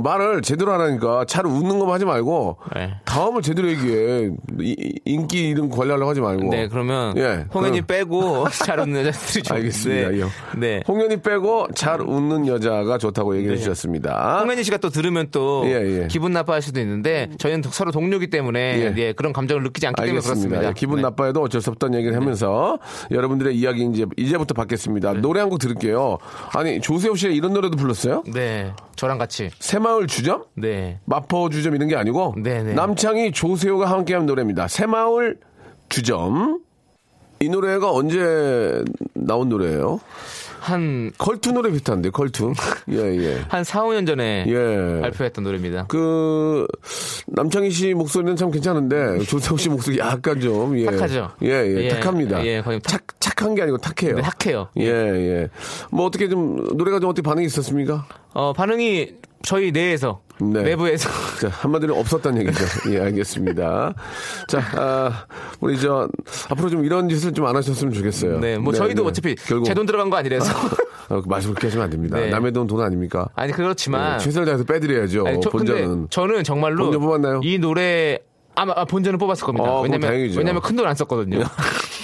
말을 0.00 0.42
제대로 0.42 0.72
하라니까 0.72 1.24
차를 1.26 1.50
웃는 1.50 1.78
것만 1.78 1.94
하지 1.94 2.04
말고 2.04 2.58
네. 2.74 2.94
다음을 3.04 3.42
제대로 3.42 3.68
얘기해. 3.68 4.30
이- 4.60 4.94
인기 5.04 5.48
이름 5.48 5.68
관리하려고 5.68 6.10
하지 6.10 6.20
말고. 6.20 6.50
네, 6.50 6.68
그러면 6.68 7.16
예, 7.16 7.46
홍현이 7.54 7.80
그럼- 7.82 7.86
빼고 7.86 8.48
잘 8.50 8.80
웃는 8.80 9.06
여자들이 9.06 9.42
좀 9.42 9.56
알겠습니다. 9.56 10.08
네. 10.10 10.20
예. 10.20 10.24
네. 10.58 10.82
홍현이 10.86 11.22
빼고 11.22 11.68
잘 11.74 12.00
웃는 12.00 12.46
여자가 12.46 12.98
좋다고 12.98 13.36
얘기해 13.38 13.56
주셨습니다. 13.56 14.40
홍현희 14.40 14.64
씨가 14.64 14.76
또 14.78 14.90
들으면 14.90 15.28
또 15.30 15.62
예, 15.66 16.02
예. 16.02 16.06
기분 16.08 16.32
나빠할 16.32 16.62
수도 16.62 16.80
있는데 16.80 17.30
저희는 17.38 17.62
서로 17.70 17.90
동료기 17.92 18.28
때문에 18.30 18.60
예. 18.80 18.94
예, 18.96 19.12
그런 19.12 19.32
감정을 19.32 19.62
느끼지 19.64 19.86
않기 19.86 19.96
때문에 20.02 20.10
알겠습니다. 20.16 20.34
그렇습니다. 20.48 20.68
예, 20.68 20.72
기분 20.76 20.96
네. 20.96 21.02
나빠해도 21.02 21.42
어쩔 21.42 21.60
수 21.60 21.70
없다는 21.70 21.98
얘기를 21.98 22.16
하면서 22.16 22.78
여러분들의 23.10 23.56
이야기 23.56 23.84
이제 23.86 24.04
이제부터 24.16 24.54
받겠습니다. 24.54 25.14
네. 25.14 25.20
노래 25.20 25.40
한 25.40 25.46
곡 25.46 25.58
들을게요. 25.60 26.18
아니 26.54 26.80
조세호 26.80 27.14
씨가 27.14 27.32
이런 27.32 27.52
노래도 27.52 27.76
불렀어요? 27.76 28.24
네, 28.34 28.72
저랑 28.96 29.16
같이. 29.18 29.48
새마을 29.86 30.06
주점? 30.08 30.44
네. 30.54 30.98
마포 31.04 31.48
주점 31.50 31.74
이런 31.76 31.86
게 31.88 31.94
아니고 31.94 32.34
네네. 32.42 32.74
남창희 32.74 33.30
조세호가 33.30 33.88
함께한 33.88 34.26
노래입니다. 34.26 34.66
새마을 34.66 35.38
주점. 35.88 36.60
이 37.38 37.48
노래가 37.48 37.92
언제 37.92 38.82
나온 39.14 39.48
노래예요? 39.48 40.00
한, 40.58 41.12
컬투 41.18 41.52
노래 41.52 41.70
비슷한데 41.70 42.10
컬투. 42.10 42.52
예 42.90 42.96
예. 42.96 43.40
한 43.48 43.62
4, 43.62 43.82
5년 43.84 44.06
전에 44.08 44.44
예. 44.48 45.00
발표했던 45.02 45.44
노래입니다. 45.44 45.84
그 45.86 46.66
남창희 47.28 47.70
씨 47.70 47.94
목소리는 47.94 48.34
참 48.34 48.50
괜찮은데 48.50 49.20
조세호 49.20 49.56
씨 49.56 49.68
목소리 49.68 49.98
약간 49.98 50.40
좀 50.40 50.76
예. 50.80 50.86
탁하죠? 50.86 51.30
예, 51.42 51.48
예, 51.48 51.84
예, 51.84 51.88
탁합니다. 51.90 52.44
예, 52.44 52.60
거의 52.60 52.80
탁- 52.80 53.06
착 53.20 53.36
착한 53.36 53.54
게 53.54 53.62
아니고 53.62 53.76
탁해요. 53.78 54.16
네, 54.16 54.22
탁해요. 54.22 54.68
예, 54.78 54.84
예. 54.86 55.48
뭐 55.92 56.06
어떻게 56.06 56.28
좀 56.28 56.56
노래가 56.76 56.98
좀 56.98 57.10
어떻게 57.10 57.22
반응이 57.22 57.46
있었습니까? 57.46 58.06
어, 58.38 58.52
반응이 58.52 59.12
저희 59.42 59.72
내에서, 59.72 60.20
네. 60.40 60.62
내부에서. 60.62 61.08
자, 61.40 61.48
한마디로 61.48 61.98
없었다는 61.98 62.42
얘기죠. 62.42 62.64
예, 62.92 63.00
알겠습니다. 63.00 63.94
자, 64.48 64.62
아, 64.74 65.24
우리 65.60 65.78
저 65.80 66.06
앞으로 66.50 66.68
좀 66.68 66.84
이런 66.84 67.08
짓을 67.08 67.32
좀 67.32 67.46
안 67.46 67.56
하셨으면 67.56 67.94
좋겠어요. 67.94 68.38
네, 68.40 68.58
뭐 68.58 68.74
저희도 68.74 69.06
어차피 69.06 69.36
제돈 69.36 69.86
들어간 69.86 70.10
거 70.10 70.18
아니라서. 70.18 70.52
어, 71.08 71.22
그 71.22 71.28
말씀 71.28 71.50
그렇게 71.52 71.68
하시면 71.68 71.84
안 71.84 71.90
됩니다. 71.90 72.18
네. 72.18 72.28
남의 72.28 72.52
돈 72.52 72.66
돈 72.66 72.82
아닙니까? 72.82 73.26
아니, 73.36 73.52
그렇지만. 73.52 74.18
네, 74.18 74.24
최선을 74.24 74.44
다해서 74.44 74.64
빼드려야죠. 74.64 75.26
아니, 75.26 75.40
저, 75.40 75.48
본전은. 75.48 76.08
저는 76.10 76.44
정말로 76.44 76.84
본전 76.84 77.00
뽑았나요? 77.00 77.40
이 77.42 77.58
노래 77.58 78.18
아마 78.54 78.74
아, 78.76 78.84
본전은 78.84 79.18
뽑았을 79.18 79.46
겁니다. 79.46 79.64
어, 79.70 79.80
그럼 79.82 79.98
왜냐면. 80.02 80.36
왜냐면 80.36 80.60
큰 80.60 80.76
돈 80.76 80.86
안 80.86 80.94
썼거든요. 80.94 81.38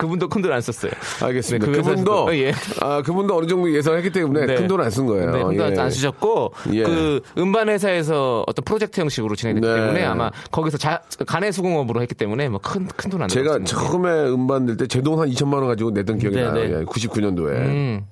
그분도 0.00 0.28
큰 0.28 0.42
돈 0.42 0.52
안 0.52 0.60
썼어요. 0.60 0.90
알겠습니다. 1.22 1.66
네, 1.66 1.72
그 1.72 1.78
그분도 1.82 2.26
회사에서도- 2.26 2.38
예. 2.38 2.52
아 2.80 3.02
그분도 3.02 3.36
어느 3.36 3.46
정도 3.46 3.72
예상했기 3.72 4.10
때문에 4.10 4.46
네. 4.46 4.54
큰돈 4.56 4.80
안 4.80 4.90
쓴 4.90 5.06
거예요. 5.06 5.30
네, 5.30 5.42
큰돈 5.42 5.76
예. 5.76 5.80
안 5.80 5.90
쓰셨고 5.90 6.52
예. 6.72 6.82
그 6.84 7.20
음반 7.38 7.68
회사에서 7.68 8.44
어떤 8.46 8.64
프로젝트 8.64 9.00
형식으로 9.00 9.36
진행됐기 9.36 9.66
네. 9.68 9.74
때문에 9.74 10.04
아마 10.04 10.30
거기서 10.50 10.78
자, 10.78 11.02
간의 11.26 11.52
수공업으로 11.52 12.00
했기 12.02 12.14
때문에 12.14 12.48
뭐 12.48 12.58
큰 12.62 12.86
큰 12.96 13.10
돈 13.10 13.22
안 13.22 13.28
제가 13.28 13.58
들었습니다. 13.58 13.70
처음에 13.90 14.30
음반 14.30 14.66
낼 14.66 14.76
때 14.76 14.86
제 14.86 15.02
돈 15.02 15.18
한 15.18 15.28
2천만 15.30 15.54
원 15.54 15.66
가지고 15.68 15.90
냈던 15.90 16.18
기억이 16.18 16.36
네, 16.36 16.42
나요. 16.44 16.54
네. 16.54 16.80
예, 16.80 16.84
99년도에 16.84 17.52
음, 17.56 18.06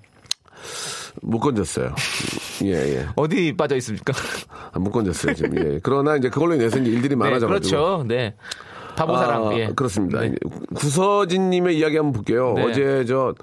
못 1.23 1.41
건졌어요. 1.41 1.95
예 2.65 2.73
예. 2.97 3.07
어디 3.17 3.55
빠져 3.57 3.77
있습니까? 3.77 4.13
아, 4.73 4.79
못 4.79 4.91
건졌어요 4.91 5.35
지금. 5.35 5.57
예. 5.59 5.81
그러나 5.83 6.17
이제 6.17 6.29
그걸로 6.29 6.55
인해서 6.55 6.79
이제 6.79 6.91
일들이 6.91 7.11
네, 7.11 7.17
많아져가지고. 7.17 7.49
그렇죠. 7.77 8.05
네. 8.07 8.35
바보 8.99 9.17
사람. 9.17 9.49
아, 9.49 9.55
예. 9.57 9.69
그렇습니다. 9.69 10.21
네. 10.21 10.35
구서진님의 10.75 11.79
이야기 11.79 11.97
한번 11.97 12.13
볼게요. 12.13 12.53
네. 12.57 12.65
어제 12.65 13.05
저 13.07 13.35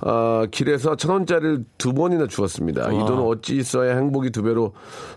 아, 0.00 0.46
길에서 0.50 0.96
천 0.96 1.10
원짜리를 1.12 1.64
두 1.78 1.92
번이나 1.92 2.26
주었습니다. 2.26 2.92
이 2.92 2.98
돈은 2.98 3.18
어찌 3.22 3.62
써야 3.62 3.96
행복이 3.96 4.30
두 4.30 4.42
배로 4.42 4.72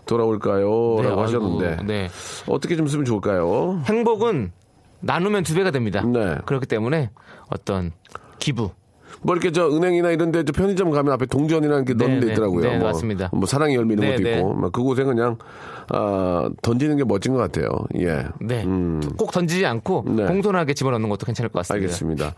돌아올까요? 0.06 0.96
네, 1.02 1.08
라고 1.08 1.22
하셨는데 1.22 1.84
네. 1.86 2.08
어떻게 2.48 2.76
좀 2.76 2.86
쓰면 2.86 3.04
좋을까요? 3.04 3.82
행복은 3.86 4.52
나누면 5.00 5.42
두 5.44 5.54
배가 5.54 5.70
됩니다. 5.70 6.02
네. 6.06 6.36
그렇기 6.46 6.66
때문에 6.66 7.10
어떤 7.48 7.92
기부. 8.38 8.70
뭐 9.22 9.34
이렇게 9.34 9.50
저 9.52 9.68
은행이나 9.68 10.12
이런 10.12 10.30
데 10.32 10.44
저 10.44 10.52
편의점 10.52 10.90
가면 10.90 11.12
앞에 11.12 11.26
동전이라는 11.26 11.84
게 11.84 11.92
넣는 11.92 12.20
데 12.20 12.26
네, 12.26 12.32
있더라고요. 12.32 12.62
네, 12.62 12.78
뭐, 12.78 12.86
맞습니다. 12.88 13.28
뭐 13.34 13.44
사랑의 13.44 13.76
열매 13.76 13.92
이런 13.94 14.06
네, 14.06 14.12
것도 14.12 14.22
네. 14.22 14.36
있고. 14.38 14.54
막 14.54 14.72
그곳에 14.72 15.04
그냥 15.04 15.36
아, 15.92 16.48
던지는 16.62 16.96
게 16.96 17.04
멋진 17.04 17.32
것 17.32 17.38
같아요. 17.40 17.68
예. 17.98 18.24
네. 18.40 18.64
음. 18.64 19.00
꼭 19.16 19.32
던지지 19.32 19.66
않고 19.66 20.04
네. 20.08 20.24
공손하게 20.26 20.74
집어넣는 20.74 21.08
것도 21.08 21.26
괜찮을 21.26 21.48
것 21.48 21.58
같습니다. 21.60 21.84
알겠습니다. 21.84 22.34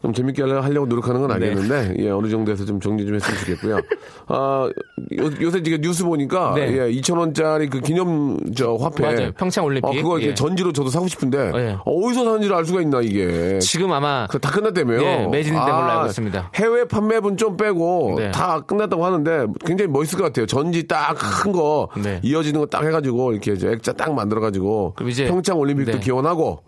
그럼 0.00 0.14
재밌게 0.14 0.42
하려- 0.42 0.60
하려고 0.62 0.86
노력하는 0.86 1.20
건 1.20 1.28
네. 1.28 1.34
알겠는데, 1.48 1.96
예, 2.02 2.10
어느 2.10 2.28
정도에서 2.28 2.64
좀 2.64 2.80
정리 2.80 3.04
좀 3.06 3.14
했으면 3.16 3.38
좋겠고요. 3.40 3.78
아, 4.28 4.68
요, 5.42 5.50
새 5.50 5.62
지금 5.62 5.80
뉴스 5.80 6.04
보니까, 6.04 6.54
네. 6.54 6.72
예, 6.72 6.90
2,000원짜리 6.92 7.70
그 7.70 7.80
기념, 7.80 8.38
저, 8.54 8.74
화폐. 8.74 9.02
맞아요. 9.02 9.32
평창 9.32 9.64
올림픽. 9.64 9.86
어, 9.88 9.92
그거 9.92 10.20
예. 10.22 10.34
전지로 10.34 10.72
저도 10.72 10.88
사고 10.90 11.06
싶은데, 11.06 11.52
예. 11.54 11.76
어디서 11.84 12.24
사는지를 12.24 12.56
알 12.56 12.64
수가 12.64 12.80
있나, 12.80 13.00
이게. 13.02 13.58
지금 13.58 13.92
아마 13.92 14.26
그다 14.28 14.50
끝났다며요? 14.50 15.02
예, 15.02 15.26
매진된 15.26 15.60
걸로 15.62 15.74
알고 15.74 16.06
있습니다. 16.06 16.50
해외 16.54 16.84
판매분 16.86 17.36
좀 17.36 17.56
빼고 17.56 18.14
네. 18.18 18.30
다 18.30 18.60
끝났다고 18.60 19.04
하는데 19.04 19.46
굉장히 19.66 19.90
멋있을 19.90 20.18
것 20.18 20.24
같아요. 20.24 20.46
전지 20.46 20.86
딱 20.86 21.14
큰거 21.14 21.88
네. 22.02 22.20
이어지는 22.22 22.60
거 22.60 22.66
딱 22.66 22.82
해 22.84 22.93
가지고 22.94 23.32
이렇게 23.32 23.52
이제 23.52 23.68
액자 23.70 23.92
딱 23.92 24.14
만들어가지고 24.14 24.94
평창 25.28 25.58
올림픽도 25.58 25.92
네. 25.92 25.98
기원하고 26.00 26.62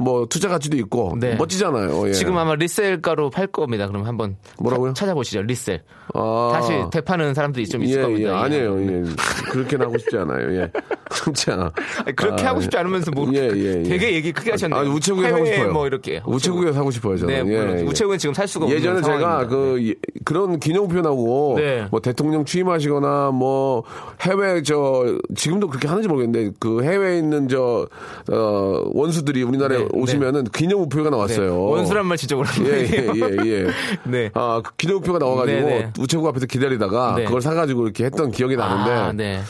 뭐 0.00 0.26
투자 0.26 0.48
가치도 0.48 0.76
있고 0.78 1.14
네. 1.20 1.34
멋지잖아요. 1.34 2.08
예. 2.08 2.12
지금 2.12 2.36
아마 2.38 2.54
리셀가로 2.54 3.28
팔 3.30 3.46
겁니다. 3.46 3.86
그럼 3.86 4.06
한번 4.06 4.36
뭐라고요? 4.58 4.94
차- 4.94 5.02
찾아보시죠. 5.04 5.42
리셀. 5.42 5.82
아. 6.14 6.50
다시 6.54 6.72
되파는 6.90 7.34
사람들이 7.34 7.68
좀 7.68 7.82
있을 7.84 7.98
예, 7.98 8.02
겁니다. 8.02 8.30
예, 8.30 8.34
예. 8.34 8.38
아니에요. 8.38 8.80
예. 8.82 9.02
그렇게는 9.52 9.86
하고 9.86 9.98
싶지 9.98 10.16
않아요. 10.16 10.54
예. 10.56 10.70
진짜. 11.14 11.70
아니, 12.04 12.16
그렇게 12.16 12.44
아, 12.44 12.50
하고 12.50 12.60
싶지 12.60 12.76
않으면서 12.76 13.10
뭐 13.10 13.28
예, 13.34 13.50
예, 13.54 13.80
예. 13.80 13.82
되게 13.82 14.14
얘기 14.14 14.32
크게 14.32 14.52
하셨네요. 14.52 14.80
아니, 14.80 14.90
우체국에 14.90 15.30
사고 15.30 15.44
싶어요. 15.44 15.72
뭐 15.72 15.86
이렇게 15.86 16.22
우체국에 16.24 16.72
사고 16.72 16.90
싶어요, 16.90 17.16
저는. 17.18 17.34
네, 17.34 17.54
예, 17.54 17.58
물론 17.60 17.78
예. 17.80 17.82
우체국은 17.82 18.18
지금 18.18 18.34
살 18.34 18.48
수가 18.48 18.66
없는 18.66 18.78
예전에 18.78 19.02
제가. 19.02 19.46
그 19.46 19.78
예, 19.88 19.94
그런 20.24 20.58
기념표 20.58 21.00
나오고 21.00 21.54
네. 21.58 21.86
뭐 21.90 22.00
대통령 22.00 22.44
취임하시거나 22.44 23.30
뭐 23.32 23.84
해외 24.20 24.62
저 24.62 25.18
지금도 25.34 25.68
그렇게 25.68 25.88
하는지 25.88 26.08
모르겠는데 26.08 26.52
그 26.58 26.82
해외에 26.82 27.18
있는 27.18 27.48
저 27.48 27.86
어, 28.30 28.82
원수들이 28.92 29.42
우리나라에 29.42 29.78
네, 29.78 29.88
오시면은 29.92 30.44
기념 30.44 30.82
우표가 30.82 31.10
네, 31.10 31.16
나왔어요. 31.16 31.64
원수란 31.64 32.06
말 32.06 32.16
진짜 32.16 32.36
오랜만이에요. 32.36 32.76
예, 32.76 33.10
예, 33.14 33.44
예, 33.44 33.50
예. 33.50 33.66
네. 34.04 34.30
아, 34.34 34.60
그 34.62 34.74
기념표가 34.76 35.18
나와가지고 35.18 35.60
네, 35.60 35.78
네. 35.78 35.92
우체국 35.98 36.26
앞에서 36.28 36.46
기다리다가 36.46 37.14
네. 37.16 37.24
그걸 37.24 37.40
사가지고 37.42 37.84
이렇게 37.84 38.04
했던 38.04 38.30
기억이 38.30 38.56
나는데, 38.56 38.90
아, 38.90 39.12
네. 39.12 39.40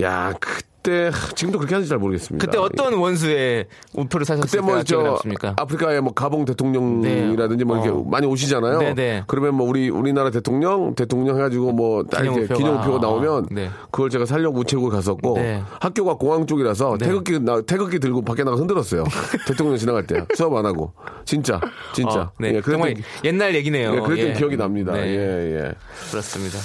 야, 0.00 0.32
그 0.40 0.60
때, 0.86 1.10
지금도 1.34 1.58
그렇게 1.58 1.74
하는지 1.74 1.88
잘 1.88 1.98
모르겠습니다. 1.98 2.46
그때 2.46 2.58
어떤 2.58 2.94
원수의 2.94 3.66
우표를 3.92 4.24
그때 4.24 4.36
사셨을 4.36 4.62
뭐, 4.62 4.82
저, 4.84 5.02
남습니까? 5.02 5.54
아프리카의 5.56 6.00
뭐 6.00 6.12
가봉 6.12 6.44
대통령이라든지 6.44 7.64
뭐 7.64 7.76
이렇게 7.76 7.90
네. 7.90 7.96
어. 7.96 8.04
많이 8.08 8.26
오시잖아요. 8.26 8.78
네, 8.78 8.94
네. 8.94 9.24
그러면 9.26 9.54
뭐 9.54 9.68
우리, 9.68 9.88
우리나라 9.90 10.30
대통령, 10.30 10.94
대통령 10.94 11.36
해가지고 11.36 11.72
뭐딱 11.72 12.24
이렇게 12.24 12.42
기념 12.42 12.44
우표가. 12.44 12.58
기념우표가 12.58 12.98
나오면 12.98 13.46
네. 13.50 13.70
그걸 13.90 14.10
제가 14.10 14.26
살려고 14.26 14.60
우체국에 14.60 14.94
갔었고 14.94 15.34
네. 15.34 15.62
학교가 15.80 16.14
공항 16.14 16.46
쪽이라서 16.46 16.98
네. 17.00 17.06
태극기, 17.06 17.40
나, 17.40 17.60
태극기 17.62 17.98
들고 17.98 18.22
밖에 18.22 18.44
나가 18.44 18.56
흔들었어요. 18.56 19.02
대통령 19.48 19.76
지나갈 19.76 20.06
때. 20.06 20.24
수업 20.34 20.54
안 20.54 20.64
하고. 20.64 20.92
진짜. 21.24 21.60
진짜. 21.92 22.20
어, 22.20 22.32
네. 22.38 22.48
예, 22.48 22.60
그랬던, 22.60 22.72
정말 22.72 22.94
옛날 23.24 23.54
얘기네요. 23.56 23.94
예, 23.96 24.00
그랬던 24.00 24.18
예. 24.18 24.32
기억이 24.34 24.56
납니다. 24.56 24.92
네. 24.92 25.08
예, 25.08 25.58
예. 25.58 25.72
그렇습니다. 26.10 26.58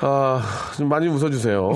아, 0.00 0.42
좀 0.76 0.88
많이 0.88 1.08
웃어주세요. 1.08 1.72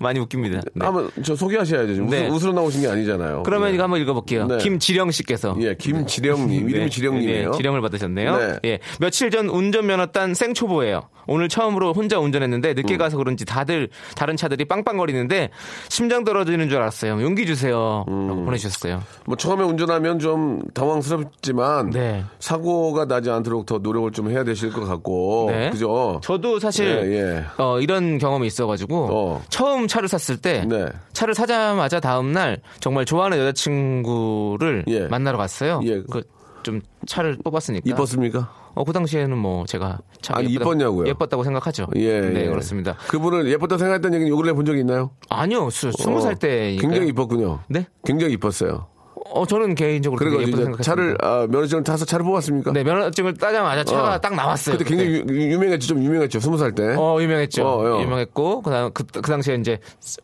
많이 0.00 0.18
웃깁니다. 0.18 0.62
네. 0.74 0.84
한번 0.84 1.10
저 1.22 1.36
소개하셔야죠. 1.36 1.94
지금 1.94 2.08
네. 2.08 2.26
웃으, 2.26 2.36
웃으러 2.36 2.52
나오신 2.52 2.80
게 2.80 2.88
아니잖아요. 2.88 3.42
그러면 3.44 3.70
예. 3.70 3.74
이거 3.74 3.82
한번 3.82 4.00
읽어볼게요. 4.00 4.46
네. 4.46 4.58
김지령 4.58 5.10
씨께서. 5.10 5.54
예, 5.60 5.74
김지령님. 5.74 6.68
이름이 6.70 6.84
네, 6.84 6.88
지령님이에요. 6.88 7.50
네, 7.50 7.56
지령을 7.56 7.80
받으셨네요. 7.82 8.36
네. 8.36 8.58
예. 8.64 8.78
며칠 8.98 9.30
전 9.30 9.48
운전면허 9.48 10.06
딴 10.06 10.34
생초보예요. 10.34 11.02
오늘 11.26 11.48
처음으로 11.48 11.92
혼자 11.92 12.18
운전했는데 12.18 12.70
음. 12.70 12.74
늦게 12.74 12.96
가서 12.96 13.16
그런지 13.16 13.44
다들 13.44 13.88
다른 14.16 14.36
차들이 14.36 14.64
빵빵거리는데 14.64 15.50
심장 15.88 16.24
떨어지는 16.24 16.68
줄 16.68 16.78
알았어요. 16.78 17.22
용기 17.22 17.46
주세요. 17.46 18.04
음. 18.08 18.26
라고 18.28 18.44
보내주셨어요. 18.46 19.02
뭐 19.26 19.36
처음에 19.36 19.62
운전하면 19.62 20.18
좀 20.18 20.60
당황스럽지만 20.74 21.90
네. 21.90 22.24
사고가 22.40 23.04
나지 23.04 23.30
않도록 23.30 23.66
더 23.66 23.78
노력을 23.78 24.10
좀 24.12 24.30
해야 24.30 24.42
되실 24.44 24.72
것 24.72 24.84
같고 24.86 25.50
네. 25.52 25.70
그죠? 25.70 26.20
저도 26.24 26.58
사실 26.58 26.86
예, 27.04 27.16
예. 27.16 27.44
어, 27.58 27.78
이런 27.80 28.18
경험이 28.18 28.46
있어가지고 28.46 29.08
어. 29.10 29.42
처음 29.50 29.86
차를 29.90 30.08
샀을 30.08 30.40
때 30.40 30.64
네. 30.68 30.86
차를 31.12 31.34
사자마자 31.34 31.98
다음 31.98 32.32
날 32.32 32.58
정말 32.78 33.04
좋아하는 33.04 33.38
여자친구를 33.38 34.84
예. 34.86 35.08
만나러 35.08 35.36
갔어요. 35.36 35.80
예. 35.84 36.00
그좀 36.02 36.80
차를 37.06 37.38
뽑았으니까. 37.42 37.82
이뻤습니까? 37.90 38.52
어, 38.74 38.84
그 38.84 38.92
당시에는 38.92 39.36
뭐 39.36 39.66
제가 39.66 39.98
참 40.22 40.36
아니, 40.36 40.46
예쁘다- 40.48 40.60
이뻤냐고요? 40.62 41.08
예뻤다고 41.08 41.42
생각하죠. 41.42 41.88
예, 41.96 42.20
네, 42.20 42.42
예. 42.44 42.48
그렇습니다. 42.48 42.94
그분을 43.08 43.50
예뻤다 43.50 43.78
생각했던 43.78 44.14
얘기는 44.14 44.30
요 44.30 44.36
근래 44.36 44.52
본 44.52 44.64
적이 44.64 44.80
있나요? 44.80 45.10
아니요, 45.28 45.68
스, 45.70 45.90
스무 45.98 46.20
살 46.20 46.34
어, 46.34 46.36
때. 46.36 46.76
굉장히 46.80 47.08
이뻤군요. 47.08 47.58
네? 47.68 47.86
굉장히 48.04 48.34
이뻤어요. 48.34 48.86
어, 49.32 49.46
저는 49.46 49.74
개인적으로 49.74 50.42
예쁘다 50.42 50.70
이제. 50.70 50.82
차를 50.82 51.16
아, 51.20 51.46
면허증을 51.48 51.84
따서 51.84 52.04
차를 52.04 52.24
뽑았습니까? 52.24 52.72
네, 52.72 52.82
면허증을 52.84 53.34
따자마자 53.34 53.84
차가 53.84 54.14
어. 54.14 54.18
딱 54.18 54.34
나왔어요. 54.34 54.76
그때 54.76 54.88
굉장히 54.88 55.24
유, 55.52 55.58
명했죠 55.58 55.86
좀 55.88 56.02
유명했죠. 56.02 56.40
스무 56.40 56.58
살 56.58 56.74
때. 56.74 56.94
어, 56.96 57.18
유명했죠. 57.20 57.66
어, 57.66 57.98
어. 57.98 58.02
유명했고, 58.02 58.62
그 58.62 58.70
다음, 58.70 58.90
그, 58.92 59.04
그 59.04 59.22
당시에 59.22 59.54
이제 59.56 59.78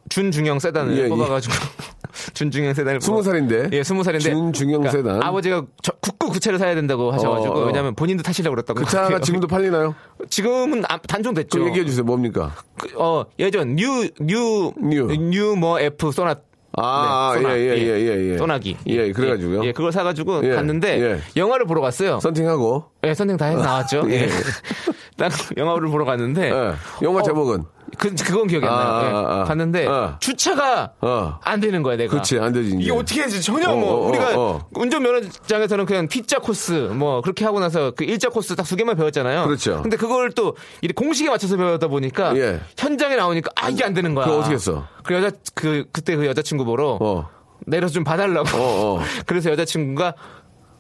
준중형 0.09 0.59
세단을 0.59 0.97
예, 0.99 1.05
예. 1.05 1.09
뽑아가지고, 1.09 1.55
준중형 2.35 2.75
세단을. 2.75 3.01
스무 3.01 3.23
살인데. 3.23 3.69
예, 3.73 3.83
스무 3.83 4.03
살인데. 4.03 4.31
준중형 4.31 4.91
세단. 4.91 5.23
아버지가 5.23 5.65
저, 5.83 5.93
극구 6.01 6.31
그 6.33 6.41
차를 6.41 6.59
사야 6.59 6.75
된다고 6.75 7.13
하셔가지고, 7.13 7.55
어, 7.55 7.63
어. 7.63 7.67
왜냐면 7.67 7.95
본인도 7.95 8.23
타시려고 8.23 8.55
그랬다고. 8.57 8.81
그 8.81 8.87
차가 8.87 9.21
지금도 9.21 9.47
팔리나요? 9.47 9.95
지금은 10.29 10.85
아- 10.89 10.99
단종됐죠. 10.99 11.49
좀 11.59 11.69
얘기해 11.69 11.85
주세요. 11.87 12.05
뭡니까? 12.05 12.53
그, 12.79 12.89
어, 12.97 13.25
예전, 13.39 13.77
뉴, 13.77 14.09
뉴, 14.21 14.73
뉴. 14.77 15.07
뉴, 15.07 15.57
뭐, 15.57 15.79
F, 15.81 16.11
소나. 16.13 16.37
아, 16.73 17.33
네, 17.37 17.43
소나. 17.43 17.59
예, 17.59 17.61
예, 17.61 17.77
예, 17.79 18.01
예, 18.01 18.33
예. 18.33 18.39
소나기. 18.39 18.77
예, 18.87 19.13
그래가지고요. 19.13 19.65
예, 19.65 19.73
그걸 19.73 19.93
사가지고 19.93 20.45
예, 20.45 20.55
갔는데, 20.55 21.01
예. 21.01 21.21
영화를 21.37 21.67
보러 21.67 21.81
갔어요. 21.81 22.21
선팅하고. 22.21 22.85
예, 23.05 23.15
선생 23.15 23.37
다 23.37 23.47
해서 23.47 23.63
나왔죠. 23.63 24.05
예. 24.11 24.25
예. 24.25 24.29
딱 25.17 25.33
영화를 25.57 25.89
보러 25.89 26.05
갔는데, 26.05 26.51
예. 26.51 26.75
영화 27.03 27.21
어, 27.21 27.23
제목은. 27.23 27.65
그, 27.99 28.15
그건 28.15 28.47
기억이 28.47 28.67
안 28.67 28.73
나요. 28.73 28.89
아, 28.89 29.03
예. 29.05 29.09
아, 29.15 29.41
아. 29.41 29.45
갔는데 29.45 29.87
어. 29.87 30.17
주차가 30.21 30.93
어. 31.01 31.39
안 31.43 31.61
되는 31.61 31.83
거야, 31.83 31.97
내가. 31.97 32.11
그렇지, 32.11 32.39
안 32.39 32.53
되지. 32.53 32.77
이게 32.81 32.91
어떻게 32.93 33.21
해야지 33.21 33.41
전혀 33.41 33.71
어, 33.71 33.77
뭐 33.77 33.93
어, 34.05 34.09
우리가 34.09 34.29
어, 34.37 34.41
어. 34.57 34.69
운전 34.73 35.03
면허장에서는 35.03 35.87
그냥 35.87 36.09
T자 36.09 36.39
코스 36.41 36.73
뭐 36.73 37.21
그렇게 37.23 37.45
하고 37.45 37.61
나서 37.61 37.93
그 37.93 38.05
일자 38.05 38.29
코스 38.29 38.55
딱 38.57 38.67
두 38.67 38.75
개만 38.77 38.97
배웠잖아요. 38.97 39.45
그렇죠. 39.47 39.81
근데 39.83 39.97
그걸 39.97 40.33
또 40.33 40.55
이 40.83 40.89
공식에 40.89 41.31
맞춰서 41.31 41.57
배우다 41.57 41.87
보니까 41.89 42.37
예. 42.37 42.61
현장에 42.77 43.17
나오니까 43.17 43.51
아 43.57 43.69
이게 43.71 43.85
안 43.85 43.95
되는 43.95 44.15
거야. 44.15 44.27
그거 44.27 44.39
어떻게 44.39 44.55
했어? 44.55 44.87
그 45.05 45.15
여자 45.15 45.31
그 45.55 45.85
그때 45.93 46.17
그 46.17 46.27
여자친구 46.27 46.65
보러 46.65 46.99
어. 47.01 47.29
내려서 47.67 47.95
좀 47.95 48.05
봐달라고. 48.05 48.49
어, 48.57 48.97
어. 48.97 49.01
그래서 49.27 49.51
여자친구가 49.51 50.15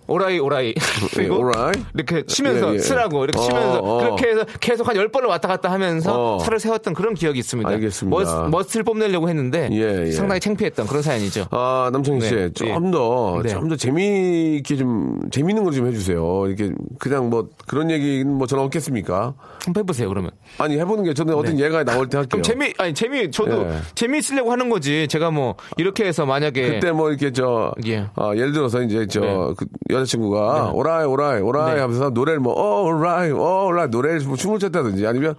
오라이 0.09 0.39
오라이 0.39 0.75
그리고 1.15 1.39
오라이? 1.41 1.73
이렇게 1.95 2.25
치면서 2.27 2.71
예, 2.71 2.75
예. 2.75 2.79
쓰라고 2.79 3.25
이렇게 3.25 3.39
어, 3.39 3.43
치면서 3.43 3.79
어. 3.79 3.99
그렇게 3.99 4.29
해서 4.29 4.45
계속 4.61 4.89
한 4.89 4.97
10번을 4.97 5.27
왔다 5.29 5.49
갔다 5.49 5.71
하면서 5.71 6.37
어. 6.37 6.39
차를 6.39 6.61
세웠던 6.61 6.95
그런 6.95 7.15
기억이 7.15 7.39
있습니다. 7.39 7.69
알겠습니다. 7.69 8.49
멋, 8.49 8.51
멋을 8.51 8.85
뽐내려고 8.85 9.29
했는데 9.29 9.69
예, 9.73 10.07
예. 10.07 10.11
상당히 10.13 10.41
창피했던 10.41 10.87
그런 10.87 11.03
사연이죠. 11.03 11.47
아, 11.51 11.91
남창희 11.93 12.21
씨, 12.21 12.35
네. 12.35 12.51
좀 12.53 12.91
더, 12.91 13.41
네. 13.43 13.49
좀더 13.51 13.77
재미있게 13.77 14.77
좀, 14.77 15.19
재미있는 15.31 15.65
걸 15.65 15.77
좀 15.77 15.87
해주세요. 15.89 16.45
이렇게, 16.47 16.73
그냥 16.99 17.29
뭐, 17.29 17.49
그런 17.67 17.91
얘기는 17.91 18.27
뭐, 18.33 18.47
저는 18.47 18.65
없겠습니까? 18.65 19.35
한번 19.65 19.81
해보세요 19.83 20.09
그러면. 20.09 20.31
아니, 20.59 20.79
해보는 20.79 21.05
게 21.05 21.13
저는 21.13 21.35
어떤 21.35 21.59
예가 21.59 21.85
나올 21.85 22.09
때 22.09 22.17
할게요. 22.17 22.41
그럼 22.41 22.43
재미 22.43 22.73
아니 22.79 22.95
재미 22.95 23.31
저도 23.31 23.63
예. 23.69 23.79
재미 23.95 24.19
있으려고 24.19 24.53
하는 24.53 24.71
거지. 24.71 25.07
제가 25.09 25.31
뭐 25.31 25.57
이렇게 25.77 26.05
해서 26.05 26.25
만약에 26.25 26.75
그때 26.75 26.93
뭐, 26.93 27.11
이렇게 27.11 27.33
저, 27.33 27.75
예. 27.87 28.07
아, 28.15 28.33
예를 28.35 28.53
들어서 28.53 28.81
이제 28.83 29.07
저, 29.07 29.21
네. 29.21 29.55
그 29.57 29.67
여자친구가, 29.97 30.71
오라이, 30.73 31.05
오라이, 31.05 31.41
오라이 31.41 31.75
네. 31.75 31.81
하면서 31.81 32.11
노래를 32.11 32.41
뭐, 32.41 32.53
어, 32.53 32.83
오라이, 32.85 33.31
어, 33.31 33.65
오라이, 33.67 33.89
노래를 33.89 34.21
뭐 34.21 34.37
춤을 34.37 34.59
췄다든지 34.59 35.07
아니면, 35.07 35.35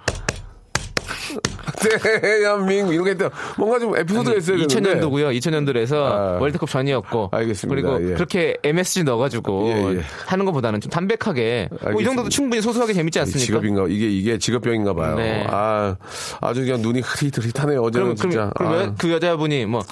대한민국 1.80 2.94
이런 2.94 3.06
게 3.06 3.12
있다. 3.12 3.30
뭔가 3.58 3.80
좀 3.80 3.96
에피소드가 3.96 4.38
있어야 4.38 4.58
되는데. 4.58 4.76
2000년도고요. 4.76 5.38
2000년도에서 5.38 5.96
아. 5.96 6.38
월드컵 6.40 6.70
전이었고. 6.70 7.30
알겠습니다. 7.32 7.82
그리고 7.82 8.10
예. 8.10 8.14
그렇게 8.16 8.58
MSG 8.64 9.04
넣어가지고 9.04 9.70
예, 9.70 9.98
예. 9.98 10.02
하는 10.26 10.46
것보다는 10.46 10.82
좀 10.82 10.90
담백하게. 10.90 11.70
뭐 11.92 12.02
이. 12.02 12.04
정도도 12.04 12.30
충분히 12.30 12.62
소소하게 12.62 12.94
재밌지 12.94 13.20
않습니까? 13.20 13.46
직업인가 13.46 13.86
이게 13.90 14.08
이게 14.10 14.38
직업병인가 14.38 14.94
봐요. 14.94 15.16
네. 15.16 15.46
아 15.50 15.96
아주 16.42 16.62
그냥 16.62 16.82
눈이 16.82 17.02
흐릿흐릿하네 17.02 17.76
어제는 17.78 18.06
그럼 18.06 18.16
진짜. 18.16 18.52
그럼, 18.56 18.72
그럼 18.72 18.90
아. 18.90 18.96
그 18.98 19.12
여자분이 19.12 19.66
뭐 19.66 19.84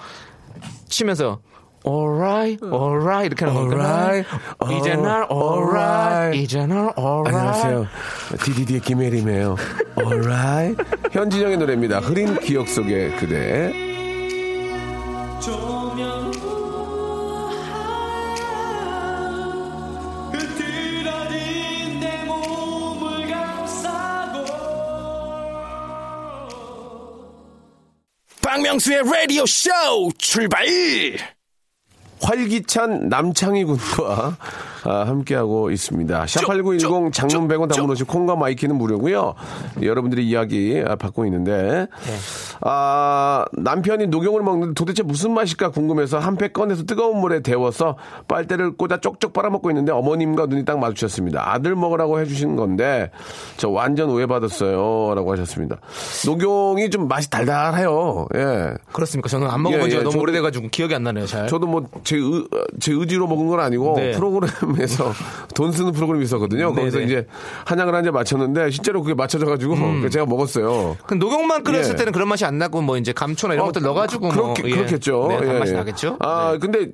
치면서 0.88 1.40
alright, 1.88 2.60
alright 2.64 3.26
이렇게 3.28 3.46
하는? 3.46 3.58
Alright, 3.58 4.28
이제 4.80 4.96
날 4.96 5.28
alright, 5.30 5.32
alright. 5.32 6.38
이제 6.40 6.66
날 6.66 6.94
alright. 6.98 7.36
안녕하세요. 7.36 7.88
DDD의 8.44 8.80
김혜림이에요. 8.82 9.56
Alright. 10.00 10.84
현진영의 11.12 11.58
노래입니다. 11.58 12.00
흐린 12.00 12.40
기억 12.40 12.68
속의 12.68 13.16
그대. 13.18 13.74
박명수의 28.42 29.04
라디오 29.04 29.46
쇼 29.46 29.70
출발! 30.18 30.66
활기찬 32.22 33.10
남창희 33.10 33.64
군과 33.66 34.38
아, 34.88 35.04
함께하고 35.08 35.72
있습니다. 35.72 36.26
샵8910 36.26 37.12
장문 37.12 37.48
100원 37.48 37.74
담으시고 37.74 38.12
콩과 38.12 38.36
my 38.36 38.47
K는 38.47 38.76
무료고요. 38.76 39.34
여러분들이 39.82 40.28
이야기 40.28 40.84
아, 40.88 40.96
받고 40.96 41.26
있는데 41.26 41.88
아, 42.62 43.46
남편이 43.54 44.08
녹용을 44.08 44.44
먹는데 44.44 44.74
도대체 44.76 45.02
무슨 45.04 45.34
맛일까 45.34 45.72
궁금해서 45.72 46.20
한 46.20 46.36
팩 46.36 46.52
꺼내서 46.52 46.84
뜨거운 46.84 47.22
물에 47.22 47.40
데워서 47.42 47.96
빨대를 48.28 48.76
꽂아 48.76 48.98
쪽쪽 49.00 49.32
빨아먹고 49.32 49.70
있는데 49.72 49.94
어머님과 49.94 50.48
눈이 50.48 50.66
딱 50.66 50.78
마주쳤습니다. 50.80 51.50
아들 51.54 51.76
먹으라고 51.76 52.20
해주신 52.20 52.58
건데 52.58 53.10
저 53.58 53.70
완전 53.70 54.10
오해받았어요. 54.10 55.14
라고 55.16 55.32
하셨습니다. 55.32 55.78
녹용이 56.26 56.90
좀 56.90 57.08
맛이 57.08 57.30
달달해요. 57.30 58.28
예. 58.36 58.74
그렇습니까? 58.92 59.30
저는 59.30 59.50
안 59.50 59.64
먹어본 59.64 59.86
예, 59.86 59.90
지가 59.92 60.00
예, 60.02 60.04
너무 60.04 60.18
저도- 60.18 60.22
오래돼가지고 60.24 60.68
기억이 60.68 60.94
안 60.94 61.04
나네요, 61.04 61.26
잘. 61.26 61.48
저도 61.48 61.68
뭐 61.68 61.86
제제 62.06 62.94
의지로 62.94 63.28
먹은 63.28 63.48
건 63.48 63.60
아니고 63.60 63.96
네. 63.98 64.12
프로그램에서 64.12 65.12
돈 65.56 65.72
쓰는 65.72 65.92
프로그램이 65.92 66.24
있었거든요. 66.24 66.74
거기서 66.74 67.00
네네. 67.00 67.04
음. 67.04 67.10
이제 67.10 67.28
한약을 67.66 67.94
한잔 67.94 68.14
맞췄는데 68.14 68.70
실제로 68.72 69.02
그게 69.02 69.14
맞춰져가지고 69.14 70.10
제가 70.10 70.26
먹었어요. 70.26 70.96
그 71.06 71.16
녹용만 71.16 71.64
끓였을 71.64 71.94
예. 71.94 71.96
때는 71.98 72.14
그런 72.14 72.30
맛이 72.30 72.46
안 72.46 72.58
나고 72.58 72.82
뭐 72.82 72.98
이제 72.98 73.12
감초나 73.12 73.56
이런 73.56 73.64
어, 73.64 73.68
것들 73.68 73.82
넣어가지고 73.82 74.30
그렇게, 74.30 74.62
뭐 74.62 74.72
예. 74.72 74.76
그렇겠죠. 74.76 75.28
네, 75.30 75.40
예, 75.42 75.46
단맛이 75.46 75.72
예. 75.74 75.78
나겠죠. 75.78 76.18
아 76.20 76.52
네. 76.54 76.60
근데 76.60 76.92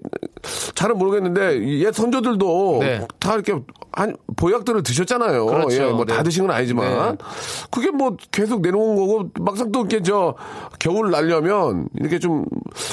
잘은 0.75 0.97
모르겠는데 0.97 1.79
옛 1.79 1.91
선조들도 1.91 2.77
네. 2.81 3.07
다 3.19 3.33
이렇게 3.35 3.53
한 3.93 4.15
보약들을 4.37 4.83
드셨잖아요. 4.83 5.45
그렇죠. 5.45 5.83
예, 5.83 5.89
뭐다 5.91 6.17
네. 6.17 6.23
드신 6.23 6.47
건 6.47 6.55
아니지만 6.55 7.17
그게 7.69 7.91
뭐 7.91 8.15
계속 8.31 8.61
내려온 8.61 8.95
거고 8.95 9.29
막상 9.41 9.71
또 9.71 9.81
이렇게 9.81 10.01
저 10.01 10.35
겨울 10.79 11.11
날려면 11.11 11.89
이렇게 11.99 12.17
좀 12.19 12.45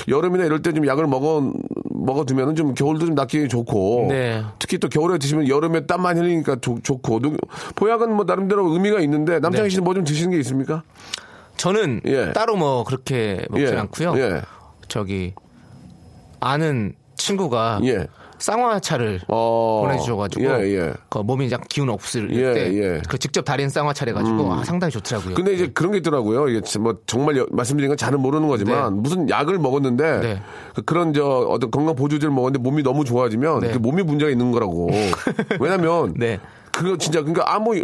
여름이나 0.09 0.45
이럴 0.45 0.61
때 0.63 0.73
좀 0.73 0.87
약을 0.87 1.07
먹어 1.07 1.53
먹어두면은 1.91 2.55
좀 2.57 2.75
겨울도 2.75 3.07
좀 3.07 3.15
낫기 3.15 3.49
좋고 3.49 4.07
네. 4.11 4.43
특히 4.59 4.79
또 4.79 4.89
겨울에 4.89 5.19
드시면 5.19 5.49
여름에 5.49 5.87
땀 5.87 6.03
많이 6.03 6.21
흘리니까 6.21 6.57
좋, 6.61 6.83
좋고 6.83 7.21
녹- 7.21 7.37
보약은 7.77 8.13
뭐 8.15 8.25
나름대로 8.25 8.69
의미가 8.73 9.01
있는데 9.01 9.39
남창희 9.41 9.65
네. 9.65 9.71
씨는 9.71 9.85
뭐 9.85 9.95
좀 9.95 10.05
드시는 10.05 10.31
게 10.33 10.39
있습니까? 10.39 10.83
저는 11.57 12.01
예. 12.07 12.33
따로 12.33 12.57
뭐 12.57 12.85
그렇게 12.85 13.45
먹진 13.51 13.75
예. 13.75 13.79
않고요. 13.79 14.15
예. 14.19 14.43
저기 14.89 15.35
아는 16.41 16.95
친구가 17.17 17.81
예. 17.85 18.07
쌍화차를 18.39 19.21
어. 19.29 19.83
보내주셔가지고 19.85 20.45
예, 20.45 20.77
예. 20.77 20.93
그 21.09 21.19
몸이 21.19 21.51
약 21.51 21.69
기운 21.69 21.89
없을 21.91 22.35
예, 22.35 22.55
때 22.55 22.75
예. 22.75 23.03
그 23.09 23.19
직접 23.19 23.43
달인 23.43 23.69
쌍화차를 23.69 24.13
해가지고 24.13 24.53
아, 24.53 24.65
상당히 24.65 24.93
좋더라고요. 24.93 25.35
근데 25.35 25.55
이제 25.55 25.67
그런 25.69 25.93
게 25.93 25.99
있더라고요. 25.99 26.49
이게 26.49 26.61
뭐 26.79 26.97
정말 27.07 27.37
여- 27.37 27.47
말씀드린 27.51 27.89
건 27.89 27.97
잘은 27.97 28.21
모르는 28.21 28.49
거지만 28.49 29.03
무슨 29.03 29.29
약을 29.29 29.59
먹었는데 29.59 30.21
네. 30.21 30.43
그- 30.75 30.83
그런 30.83 31.13
저 31.13 31.25
어떤 31.25 31.71
건강 31.71 31.95
보조제를 31.97 32.33
먹었는데 32.35 32.63
몸이 32.63 32.83
너무 32.83 33.05
좋아지면 33.05 33.61
네. 33.61 33.73
그 33.73 33.79
몸이 33.79 34.03
문제가 34.03 34.31
있는 34.31 34.53
거라고. 34.53 34.89
왜냐면 35.61 36.15
네. 36.17 36.39
그거 36.79 36.97
진짜 36.97 37.21
그러니까 37.23 37.53
아무 37.53 37.75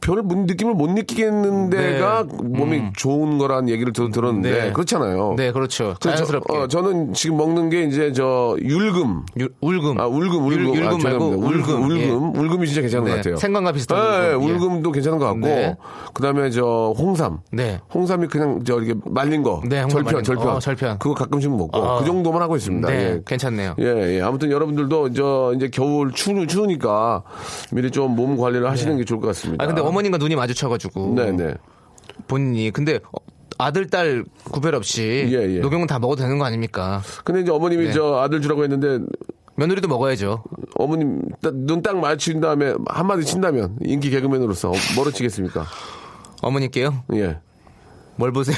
별 0.00 0.22
느낌을 0.24 0.74
못 0.74 0.90
느끼겠는 0.90 1.70
데가 1.70 2.24
몸이 2.42 2.90
좋은 2.96 3.38
거란 3.38 3.68
얘기를 3.68 3.92
들, 3.92 4.10
들었는데 4.10 4.50
네. 4.50 4.72
그렇잖아요. 4.72 5.34
네, 5.36 5.52
그렇죠. 5.52 5.94
자연스럽게. 6.00 6.52
저, 6.52 6.60
어, 6.62 6.66
저는 6.68 7.12
지금 7.12 7.36
먹는 7.36 7.70
게 7.70 7.84
이제 7.84 8.12
저 8.12 8.56
율금. 8.60 9.22
유- 9.38 9.48
울금. 9.60 10.00
아, 10.00 10.06
울금, 10.06 10.44
울금. 10.46 10.52
율- 10.52 10.74
율금 10.74 10.88
아, 10.88 10.98
말고. 11.02 11.26
울금, 11.26 11.82
울금. 11.84 11.96
예. 11.98 12.10
울금. 12.10 12.40
울금이 12.40 12.66
진짜 12.66 12.80
괜찮은 12.80 13.04
네, 13.04 13.10
것 13.12 13.16
같아요. 13.18 13.36
생강과 13.36 13.72
비슷한 13.72 13.98
예, 14.30 14.34
울금. 14.34 14.48
예. 14.48 14.52
울금도 14.54 14.90
괜찮은 14.92 15.18
것 15.18 15.24
같고. 15.26 15.40
네. 15.46 15.76
그 16.12 16.22
다음에 16.22 16.50
저 16.50 16.92
홍삼. 16.98 17.38
네. 17.52 17.80
홍삼이 17.94 18.26
그냥 18.26 18.64
저 18.64 18.80
이렇게 18.80 18.98
말린 19.04 19.42
거. 19.44 19.60
네, 19.64 19.82
절편, 19.86 20.04
말린. 20.04 20.24
절편. 20.24 20.48
어, 20.48 20.58
절편. 20.58 20.98
그거 20.98 21.14
가끔씩 21.14 21.50
먹고. 21.56 21.78
어. 21.78 22.00
그 22.00 22.04
정도만 22.06 22.42
하고 22.42 22.56
있습니다. 22.56 22.88
네, 22.88 22.96
예. 22.96 23.20
괜찮네요. 23.24 23.74
예, 23.78 24.16
예. 24.16 24.20
아무튼 24.22 24.50
여러분들도 24.50 25.12
저 25.12 25.52
이제 25.56 25.68
겨울 25.72 26.10
추, 26.12 26.46
추우니까 26.46 27.22
미리 27.72 27.90
좀 27.90 28.10
몸 28.16 28.36
관리를 28.40 28.68
하시는 28.70 28.96
게 28.96 29.04
좋을 29.04 29.20
것 29.20 29.28
같습니다. 29.28 29.62
아 29.62 29.66
근데 29.66 29.80
어머님과 29.82 30.18
눈이 30.18 30.34
마주쳐가지고 30.36 31.14
네네. 31.14 31.54
본인이 32.28 32.70
근데 32.70 32.96
어, 32.96 33.18
아들 33.58 33.88
딸 33.88 34.24
구별 34.44 34.74
없이 34.74 35.28
예, 35.30 35.56
예. 35.56 35.60
녹용은 35.60 35.86
다 35.86 35.98
먹어도 35.98 36.22
되는 36.22 36.38
거 36.38 36.44
아닙니까? 36.44 37.02
근데 37.24 37.40
이제 37.42 37.50
어머님이 37.50 37.86
네. 37.86 37.92
저 37.92 38.16
아들 38.20 38.40
주라고 38.40 38.62
했는데 38.64 38.98
며느리도 39.56 39.88
먹어야죠. 39.88 40.42
어머님 40.76 41.20
눈 41.42 41.82
딱 41.82 41.98
마주친 41.98 42.40
다음에 42.40 42.72
한마디 42.86 43.24
친다면 43.24 43.76
인기 43.84 44.08
개그맨으로서 44.10 44.72
뭐로 44.96 45.10
치겠습니까? 45.10 45.66
어머니께요. 46.42 47.04
예. 47.14 47.38
뭘 48.16 48.32
보세요? 48.32 48.56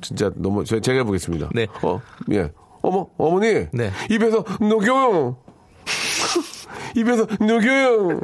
진짜 0.00 0.30
너무 0.36 0.64
제- 0.64 0.80
제가 0.80 0.98
해보겠습니다. 1.00 1.50
네. 1.54 1.66
어, 1.82 2.00
예. 2.32 2.50
어머, 2.82 3.06
어머니. 3.16 3.66
네. 3.72 3.90
입에서 4.10 4.44
녹여요. 4.60 5.36
입에서 6.96 7.26
녹여요. 7.40 8.20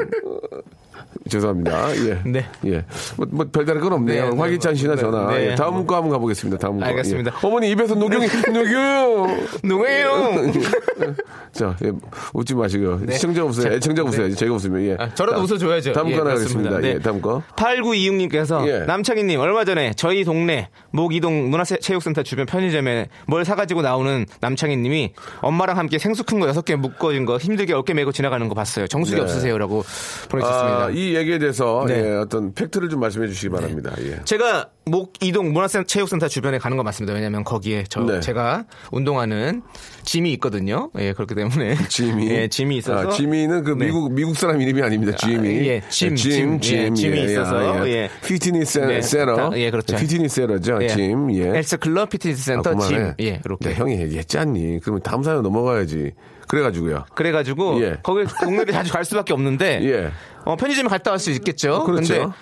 죄송합니다. 1.31 1.97
예. 2.07 2.21
네. 2.29 2.45
예. 2.67 2.85
뭐, 3.17 3.27
뭐 3.31 3.47
별다른 3.51 3.81
건 3.81 3.93
없네요. 3.95 4.25
네, 4.25 4.31
네, 4.31 4.37
활기찬 4.37 4.75
씨나 4.75 4.95
네, 4.97 5.01
전화. 5.01 5.31
네. 5.33 5.53
예, 5.53 5.55
다음 5.55 5.87
거 5.87 5.95
한번 5.97 6.11
가보겠습니다. 6.13 6.59
다음 6.59 6.79
거. 6.81 6.85
알겠습니다. 6.87 7.33
예. 7.35 7.47
어머니 7.47 7.71
입에서 7.71 7.95
녹용이 7.95 8.27
녹여요. 8.53 9.27
누구예요? 9.63 10.53
자, 11.53 11.77
예, 11.85 11.91
웃지 12.35 12.55
마시고요. 12.55 13.01
네. 13.03 13.15
시청자 13.15 13.43
웃어요. 13.45 13.69
자, 13.71 13.75
애청자 13.77 14.03
웃어요. 14.03 14.29
네. 14.29 14.35
제가 14.35 14.53
웃으면 14.55 14.83
예. 14.85 14.97
아, 14.99 15.13
저라도 15.15 15.39
자, 15.47 15.55
웃어줘야죠. 15.55 15.93
다음 15.93 16.11
예, 16.11 16.17
거. 16.17 16.29
하겠습니다. 16.29 16.77
예, 16.77 16.95
네. 16.95 16.99
다음 17.01 17.21
거. 17.21 17.43
8926님께서 17.57 18.67
예. 18.69 18.79
남창희님 18.87 19.41
얼마 19.41 19.65
전에 19.65 19.93
저희 19.97 20.25
동네 20.25 20.69
목이동 20.93 21.51
문화체육센터 21.51 22.23
주변 22.23 22.47
편의점에 22.47 23.09
뭘 23.27 23.45
사가지고 23.45 23.83
나오는 23.83 24.27
남창희님이 24.41 25.13
엄마랑 25.43 25.79
함께 25.79 25.99
생수 25.99 26.25
큰 26.25 26.41
거 26.41 26.49
여섯 26.49 26.65
개 26.65 26.75
묶어진 26.75 27.27
거 27.27 27.37
힘들게 27.37 27.75
어깨 27.75 27.93
메고 27.93 28.13
지나가는 28.13 28.49
거 28.49 28.55
봤어요. 28.55 28.87
정수기 28.87 29.17
네. 29.17 29.23
없으세요라고 29.23 29.85
보내주셨습니다. 30.31 30.85
아, 30.87 30.91
이 30.91 31.15
얘기에 31.21 31.39
대해서 31.39 31.85
네. 31.87 32.05
예, 32.05 32.11
어떤 32.17 32.53
팩트를 32.55 32.89
좀 32.89 33.01
말씀해 33.01 33.29
주시기 33.29 33.49
바랍니다. 33.51 33.93
예. 34.01 34.21
제가 34.25 34.71
목 34.87 35.13
이동 35.23 35.53
문화체육센터 35.53 36.27
주변에 36.29 36.59
가는 36.59 36.77
거 36.77 36.83
맞습니다. 36.83 37.15
왜냐하면 37.15 37.45
거기에 37.45 37.85
저 37.89 38.01
네. 38.03 38.21
제가 38.21 38.65
운동하는 38.91 39.63
gym이 40.05 40.33
있거든요. 40.35 40.91
예, 40.99 41.13
그렇기 41.13 41.35
때문에 41.35 41.77
gym이. 41.89 42.29
예, 42.31 42.49
gym이 42.49 42.77
있어서 42.79 43.09
아, 43.09 43.11
지미는 43.11 43.63
그 43.65 43.71
네. 43.73 43.87
미국 43.87 44.13
미국 44.13 44.37
사람 44.37 44.61
이름이 44.61 44.83
아닙니다. 44.83 45.17
지미. 45.17 45.49
예, 45.69 45.83
gym, 45.89 46.17
gym, 46.17 46.55
예, 46.65 46.91
gym이 46.93 47.25
있어서, 47.25 47.89
예. 47.89 48.11
피트니스 48.25 48.79
네. 48.81 49.01
다- 49.27 49.51
예, 49.55 49.71
그렇죠. 49.71 49.97
피트니스. 49.97 50.47
예. 50.81 50.89
gym. 50.89 51.35
예. 51.35 51.45
헬스 51.53 51.77
클럽 51.77 52.11
피트니스 52.11 52.43
센터 52.45 52.71
아, 52.71 52.79
gym. 52.79 53.13
예, 53.21 53.41
이렇게. 53.45 53.69
네, 53.69 53.75
형이 53.75 54.01
얘기했지 54.01 54.39
않니? 54.39 54.81
그러면 54.83 55.03
다음 55.03 55.23
사연 55.23 55.43
넘어가야지. 55.43 56.13
그래가지고요. 56.51 57.05
그래가지고 57.15 57.81
예. 57.83 57.99
거기 58.03 58.25
동네를 58.43 58.73
자주 58.75 58.93
갈 58.93 59.05
수밖에 59.05 59.33
없는데 59.33 59.81
예. 59.89 60.11
어, 60.45 60.57
편의점에 60.57 60.89
갔다 60.89 61.13
올 61.13 61.19
수 61.19 61.31
있겠죠. 61.31 61.85
그렇죠. 61.85 62.15
근데 62.15 62.33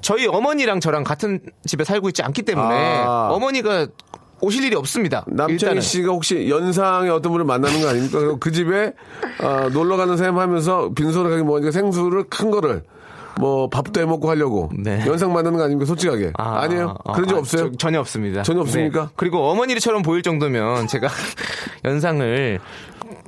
저희 0.00 0.26
어머니랑 0.26 0.80
저랑 0.80 1.04
같은 1.04 1.40
집에 1.64 1.84
살고 1.84 2.08
있지 2.08 2.22
않기 2.22 2.42
때문에 2.42 2.74
아. 3.06 3.28
어머니가 3.30 3.86
오실 4.40 4.64
일이 4.64 4.74
없습니다. 4.74 5.24
남창희. 5.28 5.80
씨가 5.80 6.10
혹시 6.12 6.48
연상의 6.50 7.10
어떤 7.10 7.30
분을 7.30 7.44
만나는 7.44 7.80
거 7.80 7.88
아닙니까? 7.88 8.36
그 8.40 8.50
집에 8.50 8.92
어, 9.40 9.68
놀러 9.72 9.96
가는 9.96 10.16
셈 10.16 10.36
하면서 10.38 10.90
빈소를 10.94 11.30
가기 11.30 11.42
뭐니까 11.44 11.70
생수를 11.70 12.24
큰 12.28 12.50
거를 12.50 12.82
뭐 13.38 13.68
밥도 13.68 14.00
해 14.00 14.04
먹고 14.04 14.28
하려고 14.30 14.70
네. 14.78 15.02
연상 15.06 15.32
만나는 15.32 15.58
거 15.58 15.64
아닙니까? 15.64 15.86
솔직하게 15.86 16.32
아, 16.38 16.60
아, 16.62 16.66
니에요 16.68 16.94
아, 17.04 17.12
그런 17.12 17.28
적 17.28 17.36
아, 17.36 17.38
없어요? 17.40 17.70
저- 17.72 17.76
전혀 17.78 18.00
없습니다. 18.00 18.42
전혀 18.42 18.60
없습니까? 18.60 19.00
네. 19.02 19.08
그리고 19.16 19.38
어머니처럼 19.50 20.02
보일 20.02 20.22
정도면 20.22 20.86
제가 20.88 21.08
연상을 21.84 22.60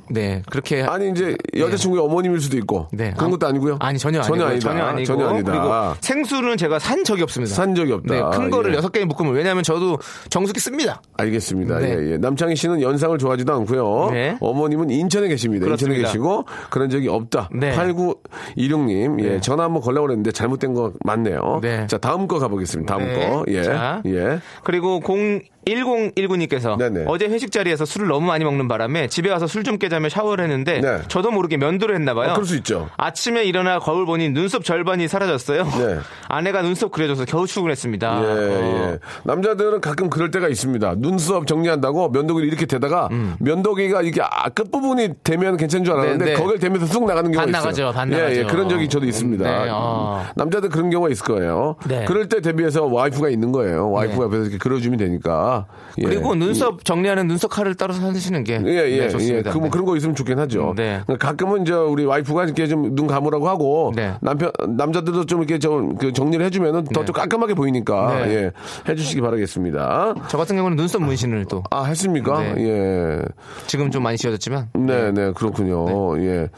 네 0.07 0.43
그렇게 0.51 0.83
아니 0.83 1.09
이제 1.09 1.35
여자친구의 1.57 2.03
어머님일 2.03 2.39
수도 2.39 2.57
있고 2.57 2.87
네. 2.91 3.11
그런 3.17 3.31
것도 3.31 3.47
아니고요. 3.47 3.77
아니 3.79 3.97
전혀 3.97 4.21
전혀 4.21 4.45
아니다. 4.45 4.69
전혀 4.69 4.83
아니고 4.83 5.05
전혀 5.05 5.27
아니다. 5.27 5.51
그리고 5.51 5.95
생수는 6.01 6.57
제가 6.57 6.77
산 6.77 7.03
적이 7.03 7.23
없습니다. 7.23 7.55
산 7.55 7.73
적이 7.73 7.93
없다. 7.93 8.13
네, 8.13 8.37
큰 8.37 8.51
거를 8.51 8.73
예. 8.73 8.77
여섯 8.77 8.91
개 8.91 9.03
묶으면 9.03 9.33
왜냐하면 9.33 9.63
저도 9.63 9.97
정수기 10.29 10.59
씁니다. 10.59 11.01
알겠습니다. 11.17 11.79
네. 11.79 11.89
예, 11.97 12.11
예. 12.13 12.17
남창희 12.17 12.55
씨는 12.55 12.81
연상을 12.83 13.17
좋아하지도 13.17 13.51
않고요. 13.53 14.09
네. 14.11 14.37
어머님은 14.41 14.91
인천에 14.91 15.27
계십니다. 15.27 15.65
인천에 15.65 15.75
그렇습니다. 15.95 16.07
계시고 16.07 16.45
그런 16.69 16.89
적이 16.91 17.07
없다. 17.09 17.49
네. 17.55 17.75
8916님, 17.75 19.23
예, 19.23 19.29
네. 19.29 19.41
전화 19.41 19.63
한번 19.63 19.81
걸 19.81 19.94
려고 19.95 20.07
그랬는데 20.07 20.31
잘못된 20.31 20.73
거 20.73 20.93
맞네요. 21.03 21.59
네. 21.61 21.87
자, 21.87 21.97
다음 21.97 22.27
거 22.27 22.37
가보겠습니다. 22.37 22.95
다음 22.95 23.07
네. 23.07 23.29
거. 23.29 23.43
예. 23.47 23.63
자. 23.63 24.01
예. 24.05 24.39
그리고 24.63 25.01
0 25.07 25.41
1019님께서 25.65 26.77
네네. 26.77 27.05
어제 27.07 27.25
회식 27.25 27.51
자리에서 27.51 27.85
술을 27.85 28.07
너무 28.07 28.25
많이 28.27 28.43
먹는 28.45 28.67
바람에 28.67 29.07
집에 29.07 29.29
와서 29.31 29.47
술 29.47 29.65
좀 29.65 29.79
깨자며 29.79 30.09
샤워를 30.09 30.43
했는데 30.43 30.79
네. 30.79 30.99
저도 31.07 31.31
모르게 31.31 31.57
면도를 31.57 31.95
했나 31.95 32.13
봐요. 32.13 32.29
아, 32.29 32.33
그럴 32.33 32.45
수 32.45 32.55
있죠. 32.57 32.87
아침에 32.97 33.45
일어나 33.45 33.79
거울 33.79 34.05
보니 34.05 34.29
눈썹 34.29 34.63
절반이 34.63 35.07
사라졌어요. 35.07 35.63
네. 35.63 35.99
아내가 36.29 36.61
눈썹 36.61 36.91
그려줘서 36.91 37.25
겨우 37.25 37.47
출근했습니다. 37.47 38.21
예, 38.21 38.27
어. 38.27 38.91
예. 38.91 38.99
남자들은 39.23 39.81
가끔 39.81 40.11
그럴 40.11 40.29
때가 40.29 40.47
있습니다. 40.49 40.95
눈썹 40.99 41.47
정리한다고 41.47 42.09
면도기를 42.09 42.47
이렇게 42.47 42.67
대다가 42.67 43.09
면도기가 43.39 44.03
이게 44.03 44.21
아, 44.21 44.49
끝부분이 44.49 45.15
되면 45.23 45.57
괜찮은 45.57 45.83
줄 45.83 45.95
알았는데 45.95 46.23
음. 46.23 46.27
네, 46.27 46.33
네. 46.35 46.39
거길 46.39 46.59
대면서 46.59 46.85
쑥 46.85 47.05
나가는 47.07 47.31
경우가 47.31 47.41
반 47.41 47.49
있어요. 47.49 47.87
나가죠, 47.87 47.91
반 47.91 48.11
예, 48.13 48.17
예. 48.17 48.21
나가죠. 48.43 48.47
그런 48.55 48.69
적이 48.69 48.87
저도 48.87 49.07
있습니다. 49.07 49.43
네, 49.63 49.69
어. 49.71 50.23
남자들 50.35 50.69
그런 50.69 50.91
경우가 50.91 51.09
있을 51.09 51.25
거예요. 51.25 51.77
네. 51.87 52.05
그럴 52.05 52.29
때 52.29 52.39
대비해서 52.41 52.85
와이프가 52.85 53.29
있는 53.29 53.51
거예요. 53.51 53.89
와이프가 53.89 54.19
네. 54.19 54.23
옆에서 54.25 54.41
이렇게 54.43 54.57
그려주면 54.59 54.99
되니까. 54.99 55.54
예. 55.97 56.03
그리고 56.03 56.35
눈썹 56.35 56.83
정리하는 56.83 57.27
눈썹 57.27 57.49
칼을 57.51 57.75
따로 57.75 57.93
사시는 57.93 58.43
게 58.43 58.61
예, 58.65 58.69
예, 58.69 58.81
네, 58.83 58.97
예. 59.05 59.09
좋습니다. 59.09 59.51
그, 59.51 59.57
뭐 59.57 59.65
네. 59.67 59.71
그런 59.71 59.85
거 59.85 59.95
있으면 59.95 60.15
좋긴 60.15 60.37
하죠. 60.39 60.73
네. 60.75 61.01
가끔은 61.19 61.63
저 61.65 61.85
우리 61.85 62.05
와이프가 62.05 62.43
이렇게 62.45 62.67
좀 62.67 62.95
눈 62.95 63.07
감으라고 63.07 63.47
하고 63.49 63.91
네. 63.95 64.13
남편 64.21 64.51
남자들도 64.67 65.25
좀 65.25 65.39
이렇게 65.41 65.57
좀 65.59 65.97
그 65.97 66.11
정리를 66.13 66.45
해주면은 66.45 66.83
더 66.85 67.01
네. 67.01 67.05
좀 67.05 67.13
깔끔하게 67.13 67.53
보이니까 67.53 68.25
네. 68.25 68.33
예 68.35 68.51
해주시기 68.89 69.21
바라겠습니다. 69.21 70.13
저 70.27 70.37
같은 70.37 70.55
경우는 70.55 70.77
눈썹 70.77 71.01
문신을 71.01 71.45
또 71.45 71.63
아 71.71 71.83
했습니까? 71.85 72.39
네. 72.53 72.55
예. 72.67 73.21
지금 73.67 73.91
좀 73.91 74.03
많이 74.03 74.17
지워졌지만 74.17 74.69
네, 74.73 75.11
네, 75.11 75.31
그렇군요. 75.33 76.17
예. 76.23 76.49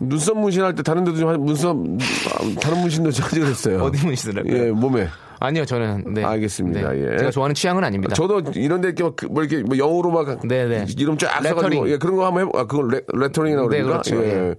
눈썹 0.00 0.38
문신할 0.38 0.74
때 0.74 0.82
다른 0.82 1.04
데도 1.04 1.16
좀 1.18 1.28
한- 1.28 1.44
눈썹 1.44 1.76
아, 1.76 2.60
다른 2.60 2.80
문신도 2.80 3.08
하지 3.22 3.40
그랬어요. 3.40 3.82
어디 3.82 4.04
문신을 4.04 4.44
예, 4.46 4.70
몸에. 4.70 5.08
아니요 5.44 5.64
저는 5.64 6.14
네. 6.14 6.24
알겠습니다. 6.24 6.92
네. 6.92 7.12
예. 7.12 7.18
제가 7.18 7.30
좋아하는 7.30 7.54
취향은 7.54 7.84
아닙니다. 7.84 8.14
저도 8.14 8.42
이런 8.54 8.80
데 8.80 8.88
이렇게 8.88 9.26
뭐 9.26 9.42
이렇게 9.42 9.62
뭐 9.62 9.76
영어로 9.78 10.10
막 10.10 10.46
네, 10.46 10.66
네. 10.66 10.86
이름 10.96 11.16
쫙 11.18 11.42
써가지고. 11.42 11.90
예, 11.90 11.98
그런 11.98 12.16
거 12.16 12.26
한번 12.26 12.46
해보. 12.46 12.58
아 12.58 12.66
그걸 12.66 12.88
레, 12.88 13.00
레터링이라고 13.12 13.68
네, 13.68 13.82
그러니까. 13.82 14.02
그렇죠. 14.02 14.24
예. 14.24 14.54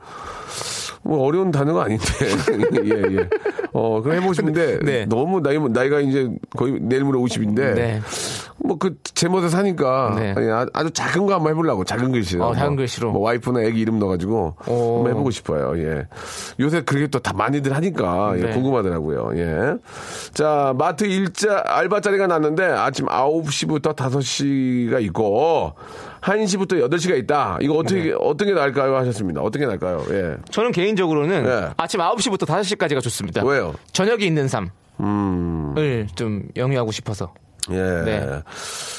뭐 1.05 1.23
어려운 1.25 1.51
단어가 1.51 1.83
아닌데 1.83 2.03
예 2.83 3.17
예. 3.17 3.29
어 3.73 4.01
그럼 4.01 4.17
해보고 4.17 4.33
싶은데 4.33 4.79
네. 4.83 5.05
너무 5.05 5.39
나이 5.41 5.59
나이가 5.59 5.99
이제 5.99 6.29
거의 6.57 6.79
내일 6.81 7.03
모레 7.03 7.19
50인데 7.19 7.75
네. 7.75 8.01
뭐그 8.57 8.95
제멋에 9.13 9.49
사니까 9.49 10.15
네. 10.17 10.33
예, 10.39 10.49
아- 10.49 10.65
아주 10.73 10.89
작은 10.89 11.27
거 11.27 11.35
한번 11.35 11.51
해보려고 11.51 11.83
작은 11.83 12.11
글씨로 12.11 12.43
어, 12.45 12.55
작은 12.55 12.69
뭐, 12.71 12.77
글씨로. 12.77 13.11
뭐 13.11 13.21
와이프나 13.21 13.61
애기 13.61 13.79
이름 13.81 13.99
넣어가지고 13.99 14.55
오. 14.67 14.95
한번 14.97 15.11
해보고 15.11 15.29
싶어요. 15.31 15.77
예. 15.77 16.07
요새 16.59 16.81
그렇게 16.81 17.07
또 17.07 17.19
다 17.19 17.33
많이들 17.33 17.75
하니까 17.75 18.33
예, 18.37 18.41
네. 18.41 18.49
궁금하더라고요. 18.53 19.31
예. 19.35 19.75
자 20.33 20.73
마트 20.77 21.03
일자 21.03 21.61
알바 21.65 22.01
자리가 22.01 22.25
났는데 22.27 22.63
아침 22.63 23.05
9시부터 23.05 23.95
5시가 23.95 25.01
있고 25.03 25.73
1시부터 26.25 26.89
8시가 26.89 27.17
있다. 27.19 27.59
이거 27.61 27.75
어떻게 27.75 28.03
네. 28.03 28.13
어떤 28.19 28.47
게 28.47 28.53
나을까요 28.53 28.95
하셨습니다. 28.97 29.41
어떤 29.41 29.59
게 29.61 29.67
나을까요? 29.67 30.03
예. 30.09 30.35
저는 30.49 30.71
개인적으로는 30.71 31.43
네. 31.43 31.69
아침 31.77 31.99
9시부터 31.99 32.45
5시까지가 32.45 33.01
좋습니다. 33.01 33.45
왜요? 33.45 33.75
저녁이 33.93 34.25
있는 34.25 34.47
삶을 34.47 34.69
음. 35.01 36.07
좀 36.15 36.43
영위하고 36.55 36.91
싶어서. 36.91 37.33
예. 37.71 37.75
네. 37.75 38.29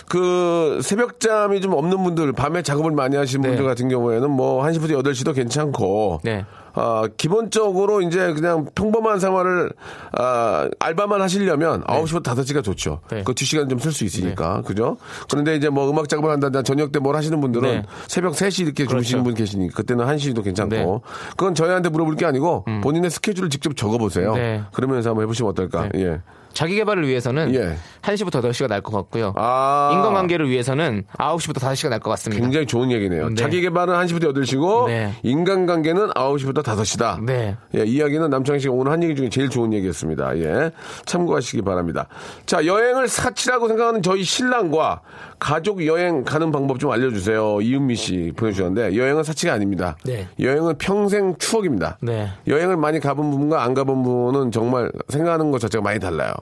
그 0.09 0.81
새벽잠이 0.83 1.61
좀 1.61 1.73
없는 1.73 2.03
분들, 2.03 2.33
밤에 2.33 2.63
작업을 2.63 2.93
많이 2.93 3.17
하시는 3.17 3.43
네. 3.43 3.49
분들 3.49 3.65
같은 3.65 3.89
경우에는 3.89 4.31
뭐 4.31 4.63
1시부터 4.65 5.03
8시도 5.03 5.35
괜찮고 5.35 6.21
네. 6.23 6.45
아, 6.79 7.09
기본적으로 7.17 8.03
이제 8.03 8.33
그냥 8.35 8.67
평범한 8.75 9.19
생활을 9.19 9.73
아, 10.13 10.69
알바만 10.79 11.21
하시려면 11.23 11.83
9시부터 11.85 12.23
5시가 12.35 12.63
좋죠. 12.63 13.01
네. 13.11 13.23
그 13.25 13.33
2시간 13.33 13.69
좀 13.71 13.79
쓸 13.81 13.93
수 13.93 14.05
있으니까. 14.05 14.61
그죠? 14.63 14.99
그런데 15.31 15.57
이제 15.57 15.69
뭐 15.71 15.89
음악 15.91 16.09
작업을 16.09 16.31
한다, 16.31 16.51
저녁 16.63 16.93
때 16.93 16.99
뭘 17.01 17.17
하시는 17.17 17.41
분들은 17.41 17.69
네. 17.71 17.83
새벽 18.09 18.35
3시 18.35 18.65
이렇게 18.65 18.87
주무시는 18.87 19.25
분 19.25 19.35
계시니까 19.35 19.75
그때는 19.75 20.05
1시도 20.07 20.45
괜찮고. 20.45 20.75
네. 20.75 20.85
음. 20.85 20.99
그건 21.31 21.55
저희한테 21.55 21.89
물어볼 21.89 22.17
게 22.17 22.27
아니고 22.27 22.65
본인의 22.83 23.11
스케줄을 23.11 23.49
직접 23.51 23.77
적어 23.77 23.97
보세요. 23.99 24.35
네. 24.35 24.63
그러면서 24.73 25.11
한번 25.11 25.23
해 25.23 25.27
보시면 25.27 25.51
어떨까? 25.51 25.89
네. 25.95 26.01
예. 26.05 26.21
자기 26.57 26.75
개발을 26.77 27.07
위해서는 27.07 27.55
예. 27.55 27.77
1시부터 28.01 28.43
8시가 28.43 28.67
날 28.67 28.81
것 28.81 28.91
같고요. 28.93 29.35
아. 29.37 29.91
인간관계를 29.93 30.49
위해서는 30.49 31.05
9시부터 31.19 31.59
5시가 31.61 31.91
날 31.91 32.01
것 32.01 32.09
같습니다. 32.13 32.41
굉장히 32.43 32.65
좋은 32.67 32.91
얘기네요. 32.91 33.29
네. 33.29 33.35
자기 33.35 33.61
개발은 33.61 33.93
1시부터 33.95 34.33
8시고 34.35 34.87
네. 34.87 35.13
인간관계는 35.23 36.11
9시부터 36.15 36.63
5시다. 36.63 37.23
네. 37.23 37.57
예, 37.77 37.85
이야기는 37.85 38.31
남창희 38.31 38.61
씨가 38.61 38.73
오늘 38.73 38.91
한 38.93 39.03
얘기 39.03 39.15
중에 39.15 39.29
제일 39.29 39.51
좋은 39.51 39.73
얘기였습니다. 39.75 40.37
예. 40.39 40.71
참고하시기 41.05 41.61
바랍니다. 41.63 42.07
자, 42.47 42.65
여행을 42.65 43.07
사치라고 43.09 43.69
생각하는 43.69 44.01
저희 44.03 44.23
신랑과 44.23 45.03
가족 45.39 45.85
여행 45.85 46.25
가는 46.25 46.51
방법 46.53 46.79
좀 46.79 46.91
알려주세요. 46.91 47.61
이은미 47.61 47.95
씨 47.97 48.33
보내주셨는데 48.35 48.97
여행은 48.97 49.23
사치가 49.25 49.53
아닙니다. 49.53 49.97
네. 50.07 50.27
여행은 50.41 50.79
평생 50.79 51.37
추억입니다. 51.39 51.99
네. 52.01 52.31
여행을 52.47 52.79
많이 52.79 52.99
가본 53.01 53.31
분과 53.31 53.63
안 53.63 53.75
가본 53.75 54.03
분은 54.03 54.53
정말 54.53 54.91
생각하는 55.09 55.51
것 55.51 55.61
자체가 55.61 55.83
많이 55.83 56.01
달라요. 56.01 56.33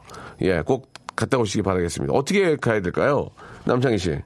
예, 0.43 0.61
꼭 0.63 0.93
갔다 1.17 1.39
오시기 1.39 1.63
바라겠습니다. 1.63 2.13
어떻게 2.15 2.57
가야 2.57 2.81
될까요? 2.81 3.29
남창희 3.65 3.99
씨. 3.99 4.19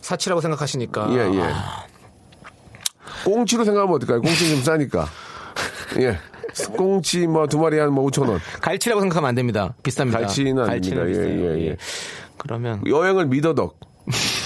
사치라고 0.00 0.40
생각하시니까. 0.40 1.08
예, 1.10 1.38
예. 1.38 1.42
아, 1.42 1.84
꽁치로 3.24 3.64
생각하면 3.64 3.96
어떨까요? 3.96 4.20
꽁치 4.20 4.50
좀 4.50 4.62
싸니까. 4.62 5.06
예. 6.00 6.18
꽁치 6.76 7.26
뭐 7.26 7.46
두 7.46 7.58
마리 7.58 7.78
한뭐 7.78 8.06
5천 8.10 8.28
원. 8.28 8.38
갈치라고 8.60 9.00
생각하면 9.00 9.28
안 9.28 9.34
됩니다. 9.34 9.74
비쌉니다. 9.82 10.12
갈치는 10.12 10.58
아닙니다. 10.62 10.66
갈치는 10.66 11.02
예, 11.02 11.10
비싸요. 11.10 11.58
예, 11.58 11.66
예. 11.70 11.76
그러면 12.38 12.82
여행을 12.86 13.26
미더덕. 13.26 13.78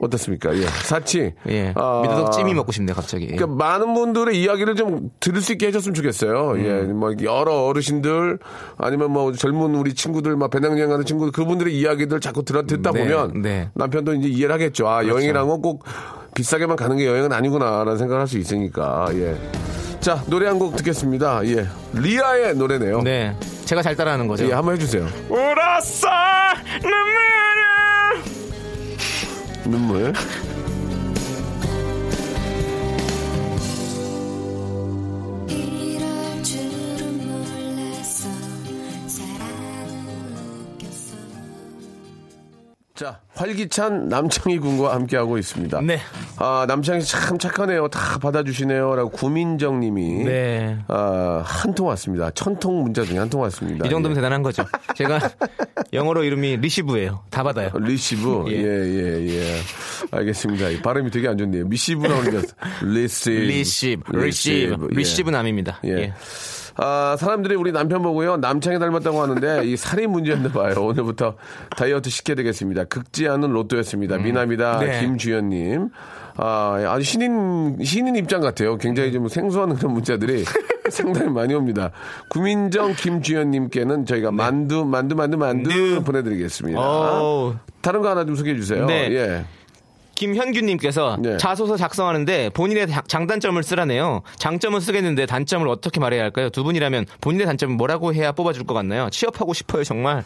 어떻습니까? 0.00 0.54
예. 0.56 0.62
사치. 0.66 1.32
예. 1.48 1.72
아, 1.74 2.00
미더덕 2.02 2.32
찜이 2.32 2.52
먹고 2.54 2.72
싶네 2.72 2.92
갑자기. 2.92 3.26
그러니까 3.28 3.46
많은 3.46 3.94
분들의 3.94 4.40
이야기를 4.40 4.74
좀 4.76 5.10
들을 5.20 5.40
수 5.40 5.52
있게 5.52 5.68
해줬으면 5.68 5.94
좋겠어요. 5.94 6.54
예, 6.58 6.82
뭐 6.82 7.12
여러 7.22 7.64
어르신들 7.64 8.38
아니면 8.78 9.10
뭐 9.10 9.32
젊은 9.32 9.74
우리 9.74 9.94
친구들, 9.94 10.36
막 10.36 10.50
배낭여행 10.50 10.88
가는 10.88 11.04
친구들 11.04 11.32
그분들의 11.32 11.74
이야기들 11.76 12.20
자꾸 12.20 12.44
들어 12.44 12.62
듣다 12.66 12.92
네, 12.92 13.00
보면 13.00 13.42
네. 13.42 13.70
남편도 13.74 14.14
이제 14.14 14.28
이해를 14.28 14.52
하겠죠. 14.54 14.88
아 14.88 15.06
여행이란 15.06 15.46
건 15.48 15.62
꼭 15.62 15.84
비싸게만 16.34 16.76
가는 16.76 16.96
게 16.98 17.06
여행은 17.06 17.32
아니구나라는 17.32 17.96
생각을 17.96 18.20
할 18.20 18.28
수 18.28 18.36
있으니까. 18.38 19.06
예. 19.12 19.34
자 20.00 20.22
노래 20.26 20.46
한 20.46 20.58
곡 20.58 20.76
듣겠습니다. 20.76 21.40
예, 21.46 21.66
리아의 21.94 22.54
노래네요. 22.56 23.00
네. 23.02 23.34
제가 23.64 23.82
잘 23.82 23.96
따라하는 23.96 24.28
거죠. 24.28 24.46
예, 24.46 24.52
한번 24.52 24.74
해주세요. 24.74 25.06
울었어 25.30 26.08
눈물 26.82 27.35
을눈 29.66 30.14
자, 42.96 43.20
활기찬 43.34 44.08
남창희 44.08 44.58
군과 44.58 44.94
함께하고 44.94 45.36
있습니다. 45.36 45.82
네. 45.82 46.00
아, 46.38 46.64
남창희 46.66 47.02
씨참 47.02 47.38
착하네요. 47.38 47.88
다 47.88 48.18
받아주시네요. 48.18 48.96
라고 48.96 49.10
구민정 49.10 49.80
님이. 49.80 50.24
네. 50.24 50.78
아, 50.88 51.42
한 51.44 51.74
통 51.74 51.88
왔습니다. 51.88 52.30
천통 52.30 52.82
문자 52.82 53.04
중에 53.04 53.18
한 53.18 53.28
통 53.28 53.42
왔습니다. 53.42 53.84
이 53.86 53.90
정도면 53.90 54.12
예. 54.16 54.20
대단한 54.20 54.42
거죠. 54.42 54.64
제가 54.94 55.18
영어로 55.92 56.24
이름이 56.24 56.56
receive예요. 56.56 57.24
다 57.28 57.42
받아요. 57.42 57.70
receive. 57.74 58.44
예, 58.48 58.56
예. 58.56 58.64
예, 58.64 59.26
예. 59.28 59.56
알겠습니다. 60.10 60.70
이 60.70 60.80
발음이 60.80 61.10
되게 61.10 61.28
안 61.28 61.36
좋네요. 61.36 61.66
미시브라고 61.66 62.22
하니까 62.22 62.40
receive. 62.82 63.30
receive, 63.30 64.16
receive, 64.16 64.88
예. 64.92 64.96
receive 64.96 65.28
남입니다. 65.28 65.80
예. 65.84 65.90
예. 65.90 66.14
아, 66.76 67.16
사람들이 67.18 67.54
우리 67.54 67.72
남편 67.72 68.02
보고요. 68.02 68.36
남창희 68.36 68.78
닮았다고 68.78 69.20
하는데 69.20 69.64
이 69.64 69.76
살이 69.76 70.06
문제였나 70.06 70.50
봐요. 70.50 70.74
오늘부터 70.78 71.36
다이어트 71.70 72.10
시켜야 72.10 72.34
되겠습니다. 72.36 72.84
극지 72.84 73.28
않은 73.28 73.50
로또였습니다. 73.50 74.18
미남이다. 74.18 74.78
네. 74.80 75.00
김주연님. 75.00 75.90
아, 76.36 76.84
아주 76.88 77.02
신인, 77.04 77.78
신인 77.82 78.14
입장 78.16 78.42
같아요. 78.42 78.76
굉장히 78.76 79.10
좀 79.10 79.26
생소한 79.28 79.74
그런 79.74 79.94
문자들이 79.94 80.44
상당히 80.90 81.30
많이 81.30 81.54
옵니다. 81.54 81.92
구민정 82.28 82.92
김주연님께는 82.94 84.04
저희가 84.04 84.30
만두, 84.30 84.84
만두, 84.84 85.16
만두, 85.16 85.38
만두 85.38 85.70
네. 85.70 86.04
보내드리겠습니다. 86.04 86.78
어우. 86.78 87.54
다른 87.80 88.02
거 88.02 88.10
하나 88.10 88.26
좀 88.26 88.34
소개해 88.36 88.56
주세요. 88.56 88.84
네. 88.86 89.10
예. 89.12 89.44
김현규님께서 90.16 91.18
네. 91.20 91.36
자소서 91.36 91.76
작성하는데 91.76 92.50
본인의 92.50 92.88
장- 92.88 93.02
장단점을 93.06 93.62
쓰라네요. 93.62 94.22
장점은 94.36 94.80
쓰겠는데 94.80 95.26
단점을 95.26 95.68
어떻게 95.68 96.00
말해야 96.00 96.22
할까요? 96.22 96.48
두 96.50 96.64
분이라면 96.64 97.06
본인의 97.20 97.46
단점은 97.46 97.76
뭐라고 97.76 98.12
해야 98.14 98.32
뽑아줄 98.32 98.64
것 98.64 98.74
같나요? 98.74 99.08
취업하고 99.10 99.52
싶어요, 99.54 99.84
정말. 99.84 100.24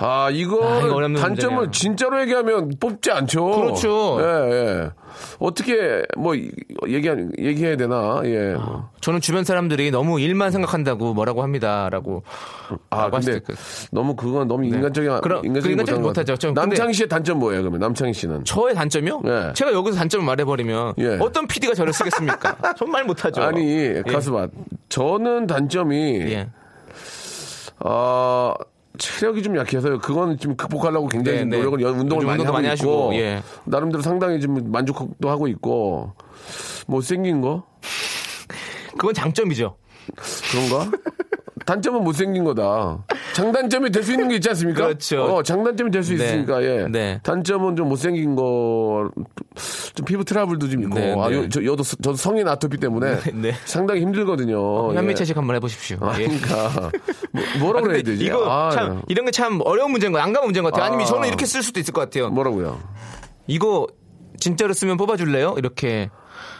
아, 0.00 0.28
이거, 0.32 0.62
아, 0.68 0.78
이거 0.80 1.00
단점을 1.00 1.56
문제네요. 1.56 1.70
진짜로 1.70 2.20
얘기하면 2.22 2.72
뽑지 2.78 3.10
않죠. 3.10 3.44
그렇죠. 3.46 4.18
예, 4.20 4.24
예. 4.52 4.90
어떻게, 5.38 6.02
뭐, 6.16 6.34
이- 6.34 6.50
얘기, 6.88 7.08
얘기해야 7.38 7.76
되나, 7.76 8.20
예. 8.24 8.54
저는 9.00 9.20
주변 9.20 9.42
사람들이 9.44 9.90
너무 9.90 10.20
일만 10.20 10.50
생각한다고 10.50 11.14
뭐라고 11.14 11.42
합니다라고. 11.42 12.22
아, 12.90 13.08
근데 13.10 13.32
때 13.34 13.40
그- 13.44 13.54
너무 13.90 14.14
그건 14.14 14.46
너무 14.48 14.64
인간적인, 14.66 15.20
그럼- 15.22 15.44
인간적인 15.44 15.62
그 15.62 15.70
인간적인 15.70 16.02
못하죠. 16.02 16.34
남창희 16.52 16.92
씨의 16.92 17.08
단점 17.08 17.38
뭐예요, 17.38 17.62
그러면? 17.62 17.80
남창희 17.80 18.12
씨는? 18.12 18.44
저의 18.44 18.74
단점이요? 18.74 19.22
네. 19.28 19.52
제가 19.52 19.72
여기서 19.74 19.98
단점을 19.98 20.24
말해버리면 20.24 20.94
예. 20.98 21.18
어떤 21.20 21.46
PD가 21.46 21.74
저를 21.74 21.92
쓰겠습니까? 21.92 22.56
정말 22.78 23.04
못하죠. 23.04 23.42
아니, 23.42 24.02
가수봐. 24.02 24.48
저는 24.88 25.46
단점이, 25.46 26.20
예. 26.30 26.48
아, 27.80 28.54
체력이 28.96 29.42
좀 29.42 29.56
약해서요. 29.58 29.98
그건 29.98 30.38
좀 30.38 30.56
극복하려고 30.56 31.08
굉장히 31.08 31.40
네, 31.40 31.44
네. 31.44 31.56
노력을, 31.58 31.78
연- 31.82 32.00
운동을 32.00 32.24
많이 32.24 32.42
하고 32.42 32.54
많이 32.58 32.72
있고, 32.74 33.14
예. 33.16 33.42
나름대로 33.64 34.02
상당히 34.02 34.40
좀 34.40 34.72
만족도 34.72 35.28
하고 35.28 35.46
있고, 35.46 36.14
못생긴 36.86 37.42
거? 37.42 37.64
그건 38.92 39.12
장점이죠. 39.12 39.76
그런가? 40.50 40.90
단점은 41.66 42.02
못생긴 42.04 42.44
거다. 42.44 43.04
장단점이 43.34 43.90
될 43.90 44.02
수 44.02 44.12
있는 44.12 44.28
게 44.28 44.36
있지 44.36 44.48
않습니까? 44.50 44.86
그렇죠. 44.86 45.22
어, 45.24 45.42
장단점이 45.42 45.90
될수 45.90 46.14
네. 46.14 46.24
있으니까, 46.24 46.62
예. 46.62 46.86
네. 46.88 47.20
단점은 47.22 47.76
좀 47.76 47.88
못생긴 47.88 48.34
거, 48.36 49.10
좀 49.94 50.04
피부 50.06 50.24
트러블도 50.24 50.68
좀 50.68 50.82
있고, 50.84 50.94
네, 50.94 51.14
아, 51.18 51.28
네. 51.28 51.36
요, 51.36 51.48
저, 51.48 51.60
저도, 51.62 51.82
저도 51.82 52.14
성인 52.16 52.46
아토피 52.48 52.78
때문에 52.78 53.20
네, 53.20 53.30
네. 53.32 53.52
상당히 53.64 54.00
힘들거든요. 54.02 54.94
현미 54.94 55.14
채식 55.14 55.36
한번 55.36 55.56
해보십시오. 55.56 55.98
아, 56.00 56.14
예. 56.20 56.26
그러니까. 56.26 56.90
뭐, 57.60 57.72
라고 57.72 57.88
아, 57.88 57.92
해야 57.92 58.02
되지? 58.02 58.24
이거 58.24 58.44
아, 58.50 58.70
참 58.70 59.02
이런 59.08 59.24
게 59.26 59.30
참 59.30 59.60
어려운 59.64 59.90
문제인 59.92 60.12
거예요. 60.12 60.24
안 60.24 60.32
가면 60.32 60.46
문제인 60.48 60.64
것 60.64 60.72
같아요. 60.72 60.86
아 60.86 60.90
니면 60.90 61.02
아. 61.04 61.06
저는 61.06 61.28
이렇게 61.28 61.46
쓸 61.46 61.62
수도 61.62 61.78
있을 61.80 61.92
것 61.92 62.00
같아요. 62.00 62.28
뭐라고요? 62.30 62.80
이거 63.46 63.86
진짜로 64.40 64.72
쓰면 64.74 64.96
뽑아줄래요? 64.96 65.54
이렇게 65.58 66.10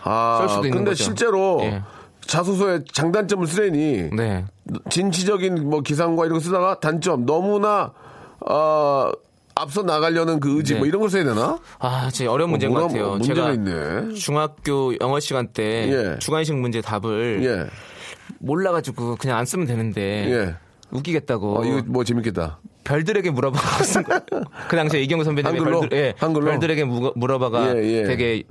아, 0.05 0.39
쓸 0.41 0.49
수도 0.49 0.67
있는 0.67 0.79
근데 0.79 0.91
거죠. 0.93 1.05
실제로 1.05 1.61
예. 1.63 1.83
자소서에 2.29 2.81
장단점을 2.93 3.47
쓰려니 3.47 4.11
네. 4.15 4.45
진취적인 4.91 5.69
뭐 5.69 5.81
기상과 5.81 6.27
이런 6.27 6.39
거 6.39 6.45
쓰다가 6.45 6.79
단점 6.79 7.25
너무나 7.27 7.93
어, 8.47 9.11
앞서 9.55 9.83
나가려는 9.83 10.39
그 10.39 10.57
의지 10.59 10.75
네. 10.75 10.79
뭐 10.79 10.87
이런 10.87 11.01
걸 11.01 11.11
써야 11.11 11.25
되나? 11.25 11.59
아, 11.79 12.11
진짜 12.13 12.31
어려운 12.31 12.51
문제인 12.51 12.73
것 12.73 12.81
뭐라- 12.81 12.87
같아요. 12.89 13.11
문제가 13.13 13.35
제가 13.35 13.53
있네. 13.55 14.15
중학교 14.15 14.93
영어 15.01 15.19
시간 15.21 15.49
때 15.49 15.89
예. 15.91 16.19
주관식 16.19 16.55
문제 16.57 16.81
답을 16.83 17.41
예. 17.45 17.67
몰라가지고 18.41 19.17
그냥 19.17 19.39
안 19.39 19.47
쓰면 19.47 19.67
되는데 19.67 20.31
예. 20.31 20.55
웃기겠다고 20.91 21.61
어, 21.61 21.65
이거 21.65 21.83
뭐 21.87 22.05
재밌겠다. 22.05 22.59
별들에게 22.85 23.31
물어봐가 23.31 23.83
쓴 23.85 24.03
거예요. 24.05 24.21
그 24.69 24.77
당시에 24.77 25.01
이경우 25.03 25.25
선배님이 25.25 25.57
한글로? 25.59 25.81
별들, 25.81 25.99
예, 25.99 26.15
한글로? 26.19 26.45
별들에게 26.47 26.85
무- 26.85 27.13
물어봐가 27.17 27.75
예, 27.77 27.83
예. 27.85 28.05
되게 28.05 28.43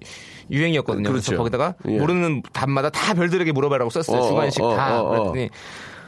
유행이었거든요. 0.52 1.10
그래서 1.10 1.28
그렇죠. 1.28 1.38
거기다가 1.38 1.76
예. 1.88 1.98
모르는 1.98 2.42
답마다 2.54 2.90
다 2.90 3.14
별들에게 3.14 3.52
물어봐라고 3.52 3.90
썼어요. 3.90 4.20
어, 4.20 4.28
주관식 4.28 4.64
어, 4.64 4.76
다. 4.76 5.02
어, 5.02 5.06
어. 5.06 5.10
그랬더니 5.32 5.50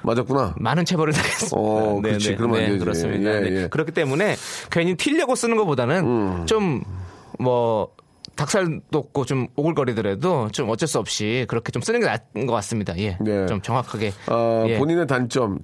맞았구나. 0.01 0.55
많은 0.57 0.85
체벌을 0.85 1.13
당했습니다. 1.13 1.57
어, 1.57 1.99
그렇지. 2.01 2.35
그러면 2.35 2.59
안 2.59 2.65
되지. 2.67 2.79
그렇습니다. 2.79 3.35
예, 3.35 3.39
네. 3.41 3.63
예. 3.63 3.67
그렇기 3.67 3.91
때문에 3.91 4.35
괜히 4.71 4.95
튀려고 4.95 5.35
쓰는 5.35 5.57
것보다는 5.57 6.05
음. 6.05 6.45
좀뭐 6.45 7.89
닭살 8.35 8.79
돋고 8.91 9.25
좀 9.25 9.47
오글거리더라도 9.57 10.49
좀 10.51 10.69
어쩔 10.69 10.87
수 10.87 10.97
없이 10.99 11.45
그렇게 11.49 11.71
좀 11.71 11.81
쓰는 11.81 11.99
게 11.99 12.05
나은 12.05 12.45
것 12.45 12.53
같습니다. 12.53 12.97
예. 12.97 13.17
네. 13.19 13.45
좀 13.47 13.61
정확하게. 13.61 14.13
아, 14.27 14.65
예. 14.67 14.77
본인의 14.77 15.07
단점. 15.07 15.59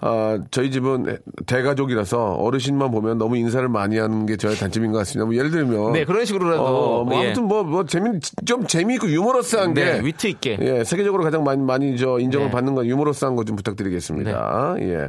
저, 0.00 0.06
아, 0.06 0.38
저희 0.52 0.70
집은 0.70 1.18
대가족이라서 1.46 2.34
어르신만 2.34 2.90
보면 2.92 3.18
너무 3.18 3.36
인사를 3.36 3.68
많이 3.68 3.98
하는 3.98 4.26
게 4.26 4.36
저의 4.36 4.54
단점인 4.56 4.92
것 4.92 4.98
같습니다. 4.98 5.26
뭐 5.26 5.34
예를 5.34 5.50
들면. 5.50 5.92
네, 5.92 6.04
그런 6.04 6.24
식으로라도 6.24 6.62
어, 6.64 7.04
뭐 7.04 7.14
예. 7.20 7.26
아무튼 7.26 7.44
뭐, 7.44 7.64
뭐 7.64 7.84
재미, 7.84 8.20
좀 8.46 8.66
재미있고 8.66 9.10
유머러스한 9.10 9.74
네, 9.74 10.00
게. 10.00 10.06
위트 10.06 10.26
있게. 10.28 10.58
예, 10.60 10.84
세계적으로 10.84 11.24
가장 11.24 11.42
많이, 11.42 11.60
많이 11.60 11.96
저 11.98 12.18
인정을 12.20 12.46
네. 12.46 12.52
받는 12.52 12.74
건 12.76 12.86
유머러스한 12.86 13.34
거 13.34 13.48
좀 13.48 13.56
부탁드리겠습니다. 13.56 14.74
예. 14.80 15.08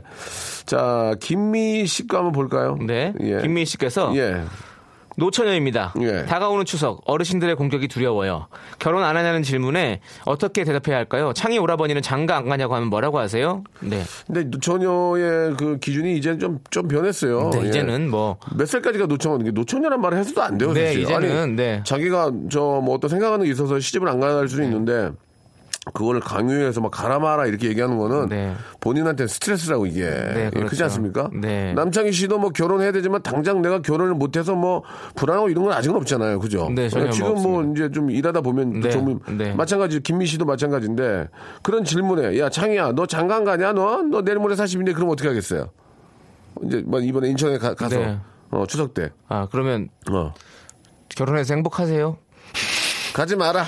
자, 0.66 1.14
김미 1.20 1.86
씨거 1.86 2.16
한번 2.18 2.32
볼까요? 2.32 2.78
네. 2.80 3.14
예. 3.20 3.42
김민희 3.42 3.66
씨께서 3.66 4.16
예. 4.16 4.44
노처녀입니다. 5.20 5.94
예. 6.02 6.26
다가오는 6.26 6.66
추석 6.66 7.02
어르신들의 7.06 7.56
공격이 7.56 7.88
두려워요. 7.88 8.48
결혼 8.80 9.04
안 9.04 9.16
하냐는 9.16 9.44
질문에 9.44 10.02
어떻게 10.26 10.64
대답해야 10.64 10.98
할까요? 10.98 11.34
창희 11.36 11.60
오라버니는 11.60 12.02
장가 12.02 12.36
안 12.38 12.50
가냐고 12.50 12.76
하면 12.76 12.90
뭐라고 12.90 13.20
하세요? 13.20 13.64
네. 13.82 14.02
근데 14.26 14.44
노처녀의 14.46 15.56
그 15.58 15.78
기준이 15.80 16.18
이제 16.18 16.38
좀, 16.38 16.60
좀 16.72 16.88
변했어요. 16.88 17.52
네, 17.54 17.64
예. 17.66 17.68
이제는 17.70 18.10
뭐몇 18.10 18.68
살까지가 18.68 19.06
노처녀, 19.06 19.52
노처녀란 19.52 20.02
말을 20.02 20.18
해서도 20.18 20.42
안 20.42 20.58
돼요, 20.58 20.74
네, 20.74 20.88
사실. 20.88 21.02
이제는, 21.04 21.38
아니, 21.38 21.54
네. 21.54 21.84
자기가 21.86 22.32
저 22.50 22.80
뭐 22.80 22.96
어떤 22.96 23.10
생각하는 23.10 23.46
게 23.46 23.52
있어서 23.52 23.80
시집을 23.80 24.08
안 24.08 24.20
갈 24.20 24.48
수도 24.48 24.64
있는데 24.64 25.12
그거를 25.94 26.20
강요해서 26.22 26.82
막 26.82 26.92
가라 26.92 27.20
마라 27.20 27.46
이렇게 27.46 27.68
얘기하는 27.70 27.98
거는 27.98 28.30
네. 28.30 28.56
본인한테 28.80 29.28
스트레스라고 29.28 29.86
이게 29.86 30.02
예, 30.02 30.50
그렇죠. 30.50 30.66
그렇지 30.66 30.84
않습니까? 30.84 31.30
네. 31.34 31.74
남창희 31.74 32.12
씨도 32.12 32.40
뭐 32.40 32.50
결혼해야 32.50 32.92
되지만 32.92 33.22
당장 33.22 33.62
내가 33.62 33.82
결혼을 33.82 34.14
못해서 34.14 34.56
뭐 34.56 34.84
불안하고 35.16 35.50
이런 35.50 35.66
건 35.66 35.74
아직은 35.74 35.96
없잖아요, 35.98 36.40
그죠? 36.40 36.70
네, 36.74 36.90
전혀 36.90 37.10
지금 37.12 37.34
뭐 37.36 37.62
뭐. 37.62 37.74
이제 37.74 37.90
좀 37.92 38.12
일하다 38.12 38.42
보면 38.42 38.80
네, 38.82 38.90
좀 38.90 39.20
네. 39.38 39.54
마찬가지 39.54 40.00
김미 40.02 40.26
씨도 40.26 40.46
마찬가지인데 40.46 41.28
그런 41.64 41.84
질문에 41.84 42.38
야 42.40 42.50
창희야 42.50 42.94
너 42.94 43.06
장가안 43.06 43.44
가냐 43.44 43.74
너? 43.74 44.02
너 44.04 44.22
내일 44.22 44.40
모레 44.40 44.56
40인데 44.56 44.94
그럼 44.94 45.10
어떻게 45.10 45.28
하겠어요? 45.28 45.70
이제 46.64 46.84
뭐 46.86 47.00
이번에 47.00 47.30
인천에 47.30 47.58
가, 47.58 47.76
서 47.78 47.88
네. 47.88 48.20
어, 48.52 48.66
추석 48.68 48.94
때 48.94 49.12
아, 49.28 49.48
그러면 49.52 49.90
어. 50.12 50.34
결혼해서 51.10 51.54
행복하세요? 51.54 52.18
가지 53.14 53.36
마라. 53.36 53.66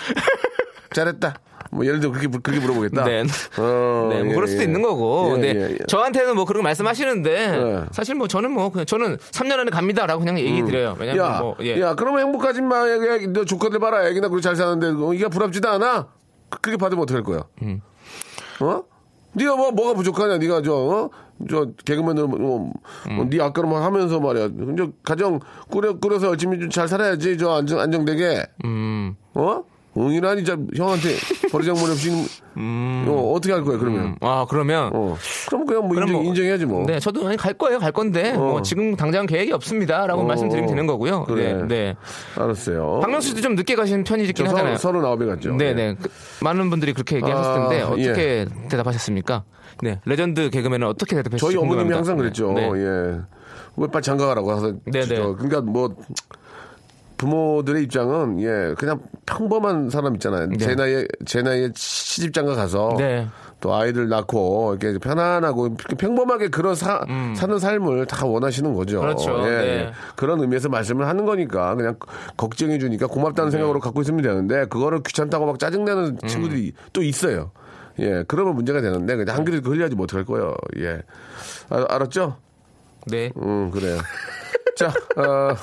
잘했다. 0.94 1.36
뭐 1.72 1.86
예를 1.86 2.00
들어 2.00 2.12
그렇게 2.12 2.28
그렇게 2.28 2.60
물어보겠다. 2.60 3.04
네. 3.06 3.22
어, 3.58 4.10
네, 4.12 4.24
뭐 4.24 4.32
예, 4.32 4.34
그럴 4.36 4.48
수도 4.48 4.62
예. 4.62 4.66
있는 4.66 4.82
거고. 4.82 5.34
예, 5.38 5.42
네. 5.42 5.48
예, 5.56 5.72
예. 5.72 5.78
저한테는 5.88 6.36
뭐 6.36 6.46
그런 6.46 6.62
거 6.62 6.64
말씀하시는데 6.64 7.48
네. 7.52 7.84
사실 7.92 8.16
뭐 8.16 8.28
저는 8.28 8.52
뭐 8.52 8.70
그냥 8.72 8.86
저는 8.86 9.18
3년 9.18 9.58
안에 9.60 9.72
갑니다라고 9.72 10.20
그냥 10.20 10.38
얘기 10.40 10.64
드려요. 10.64 10.96
왜냐면 11.00 11.26
야, 11.26 11.40
뭐 11.40 11.56
예. 11.62 11.80
야, 11.80 11.96
그러면 11.96 12.22
행복하지 12.26 12.62
마. 12.62 12.88
야, 12.90 12.92
야, 12.96 13.18
너 13.30 13.46
조카들 13.46 13.80
봐라. 13.80 14.06
애기나 14.08 14.28
그렇게 14.28 14.42
잘 14.44 14.56
사는데 14.56 14.88
어, 15.04 15.14
이게 15.14 15.28
부럽지도 15.28 15.70
않아? 15.70 16.08
그- 16.50 16.60
그렇게 16.60 16.78
받으면 16.78 17.04
어떡할 17.04 17.24
거야? 17.24 17.44
음. 17.64 17.82
어? 18.60 18.84
네가 19.34 19.56
뭐 19.56 19.72
뭐가 19.72 19.94
부족하냐? 19.94 20.38
네가 20.40 20.62
저 20.64 20.74
어? 20.76 21.10
저 21.50 21.68
개그맨으로 21.86 22.28
뭐, 22.28 22.72
음. 23.10 23.20
어, 23.20 23.26
네 23.30 23.42
아까로만 23.42 23.82
하면서 23.82 24.20
말이야. 24.20 24.50
이제 24.74 24.90
가정 25.04 25.40
꾸려 25.70 25.98
꾸려서 25.98 26.28
열심히 26.28 26.60
좀 26.60 26.70
잘 26.70 26.88
살아야지. 26.90 27.38
저 27.38 27.52
안정 27.56 27.80
안정되게. 27.80 28.44
음. 28.66 29.16
어? 29.34 29.64
응이라니 29.97 30.45
저 30.45 30.58
형한테 30.75 31.10
버리장머리 31.51 31.91
없이 31.91 32.10
어, 32.58 33.34
어떻게 33.36 33.51
할 33.54 33.62
거야 33.63 33.77
그러면? 33.77 34.04
음. 34.06 34.15
아, 34.21 34.45
그러면 34.49 34.89
어. 34.93 35.17
그럼 35.49 35.65
그냥 35.65 35.82
뭐 35.84 35.95
그럼 35.95 36.08
인정, 36.08 36.21
뭐- 36.23 36.30
인정해야지 36.30 36.65
뭐. 36.65 36.86
네, 36.86 36.99
저도 36.99 37.27
아니, 37.27 37.36
갈 37.36 37.54
거예요, 37.54 37.77
갈 37.80 37.91
건데 37.91 38.32
뭐 38.34 38.62
지금 38.62 38.95
당장 38.95 39.25
계획이 39.25 39.51
없습니다라고 39.51 40.21
어, 40.21 40.23
말씀드리면 40.25 40.69
되는 40.69 40.88
거고요. 40.88 41.25
그래. 41.25 41.54
네, 41.54 41.67
네. 41.67 41.95
알았어요. 42.38 42.99
박명수 43.01 43.30
씨도 43.30 43.41
좀 43.41 43.56
늦게 43.56 43.75
가신 43.75 44.04
편이긴 44.06 44.34
저 44.34 44.45
하잖아요. 44.45 44.77
서른 44.77 45.04
아홉에 45.04 45.25
갔죠. 45.25 45.54
네, 45.56 45.73
네. 45.73 45.95
그, 46.01 46.10
많은 46.43 46.69
분들이 46.69 46.93
그렇게 46.93 47.17
얘기하셨을 47.17 47.51
아, 47.51 47.69
텐데 47.69 47.82
어떻게 47.84 48.45
대답하셨습니까? 48.69 49.43
네, 49.84 49.99
레전드 50.06 50.49
개그맨은 50.51 50.88
어떻게 50.88 51.15
대답했을지 51.17 51.54
저희 51.54 51.62
어머님이. 51.62 51.93
항상 51.93 52.15
그랬죠. 52.15 52.54
네. 52.54 52.69
예. 52.75 53.19
왜 53.77 53.88
빨리 53.88 54.04
장가 54.04 54.25
가라고 54.27 54.54
해서. 54.56 54.73
네, 54.86 55.01
저- 55.04 55.13
네. 55.15 55.21
그러니까 55.38 55.62
뭐 55.62 55.95
부모들의 57.22 57.84
입장은 57.84 58.42
예 58.42 58.74
그냥 58.80 59.00
평범한 59.28 59.92
사람 59.92 60.16
있잖아요. 60.16 60.48
네. 60.48 60.58
제 60.58 60.74
나이에 60.74 61.06
제 61.24 61.44
나이에 61.44 61.70
시집 61.76 62.34
장가 62.34 62.56
가서 62.56 62.96
네. 62.98 63.28
또 63.60 63.76
아이들 63.76 64.10
낳고 64.10 64.76
이렇게 64.82 64.98
편안하고 64.98 65.76
평범하게 65.76 66.48
그런 66.48 66.74
사, 66.74 67.06
사는 67.36 67.60
삶을 67.60 68.08
다 68.08 68.26
원하시는 68.26 68.74
거죠. 68.74 68.98
음. 68.98 69.02
그렇죠. 69.02 69.40
예, 69.44 69.50
네. 69.52 69.68
예. 69.68 69.92
그런 70.16 70.42
의미에서 70.42 70.70
말씀을 70.70 71.08
하는 71.08 71.26
거니까 71.26 71.76
그냥 71.76 71.96
걱정해 72.38 72.80
주니까 72.80 73.06
고맙다는 73.06 73.52
네. 73.52 73.58
생각으로 73.58 73.80
갖고 73.80 74.02
있으면 74.02 74.24
되는데 74.24 74.66
그거를 74.66 75.04
귀찮다고 75.04 75.46
막 75.46 75.60
짜증내는 75.60 76.18
음. 76.24 76.28
친구들이 76.28 76.74
또 76.92 77.04
있어요. 77.04 77.52
예, 78.00 78.24
그러면 78.28 78.56
문제가 78.56 78.82
되는데 78.82 79.16
그냥 79.16 79.36
한 79.36 79.46
그릇 79.46 79.64
흘려야지 79.64 79.94
뭐 79.94 80.06
어떡할 80.06 80.26
거예요. 80.26 80.56
예. 80.80 81.04
아, 81.70 81.86
알았죠? 81.88 82.38
네. 83.06 83.32
음, 83.38 83.70
그래요. 83.70 84.00
자, 84.76 84.88
어, 85.18 85.56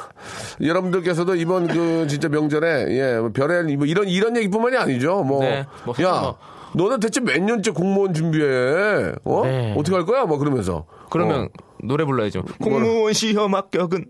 여러분들께서도 0.62 1.34
이번 1.36 1.66
그 1.66 2.06
진짜 2.08 2.28
명절에, 2.28 2.86
예, 2.90 3.18
뭐 3.18 3.30
별의, 3.32 3.76
뭐 3.76 3.86
이런, 3.86 4.06
이런 4.08 4.36
얘기뿐만이 4.36 4.76
아니죠. 4.76 5.22
뭐, 5.22 5.40
네, 5.40 5.64
뭐 5.84 5.94
야, 6.00 6.20
뭐- 6.20 6.38
너는 6.74 7.00
대체 7.00 7.20
몇 7.20 7.40
년째 7.42 7.70
공무원 7.70 8.12
준비해? 8.12 9.12
어? 9.24 9.42
네. 9.44 9.74
어떻게 9.76 9.94
할 9.96 10.04
거야? 10.04 10.24
뭐 10.26 10.38
그러면서. 10.38 10.84
그러면 11.10 11.44
어, 11.44 11.48
노래 11.82 12.04
불러야죠. 12.04 12.42
공무원 12.62 13.12
시험 13.14 13.54
합격은 13.54 14.06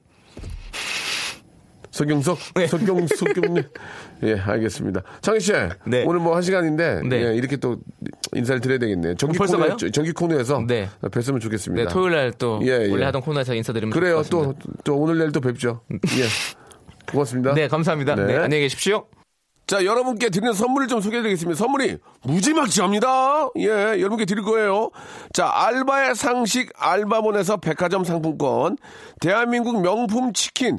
서경석? 1.99 2.39
네. 2.55 2.67
서경석님. 2.69 3.63
예, 4.23 4.39
알겠습니다. 4.39 5.03
창희 5.21 5.41
씨. 5.41 5.53
네. 5.85 6.05
오늘 6.07 6.21
뭐 6.21 6.35
한 6.37 6.43
시간인데, 6.43 7.03
네. 7.09 7.27
예, 7.27 7.35
이렇게 7.35 7.57
또 7.57 7.79
인사를 8.35 8.61
드려야 8.61 8.79
되겠네요. 8.79 9.17
정기 9.17 9.37
벌써 9.37 9.57
코너, 9.57 9.77
가요? 9.77 9.91
정기 9.91 10.13
코너에서 10.13 10.63
네. 10.67 10.89
뵀으면 11.03 11.41
좋겠습니다. 11.41 11.89
네, 11.89 11.93
토요일 11.93 12.13
날또 12.15 12.61
예, 12.63 12.85
예. 12.85 12.91
원래 12.91 13.05
하던 13.07 13.23
코너에서 13.23 13.55
인사드리면 13.55 13.91
그래요. 13.93 14.23
좋을 14.23 14.23
것 14.23 14.31
또, 14.31 14.39
같습니다. 14.39 14.83
또 14.85 14.97
오늘 14.97 15.19
내일 15.19 15.33
또 15.33 15.41
뵙죠. 15.41 15.81
예. 15.93 17.11
고맙습니다. 17.11 17.55
네, 17.55 17.67
감사합니다. 17.67 18.15
네. 18.15 18.27
네, 18.27 18.37
안녕히 18.37 18.63
계십시오. 18.63 19.07
자, 19.67 19.85
여러분께 19.85 20.31
드리는 20.31 20.53
선물을 20.55 20.89
좀 20.89 21.01
소개해드리겠습니다. 21.03 21.59
선물이 21.59 21.99
무지막지합니다. 22.23 23.51
예, 23.59 23.67
여러분께 24.01 24.25
드릴 24.25 24.43
거예요. 24.43 24.91
자, 25.35 25.51
알바의 25.53 26.15
상식 26.15 26.71
알바몬에서 26.79 27.59
백화점 27.59 28.03
상품권, 28.05 28.77
대한민국 29.21 29.83
명품 29.83 30.33
치킨, 30.33 30.79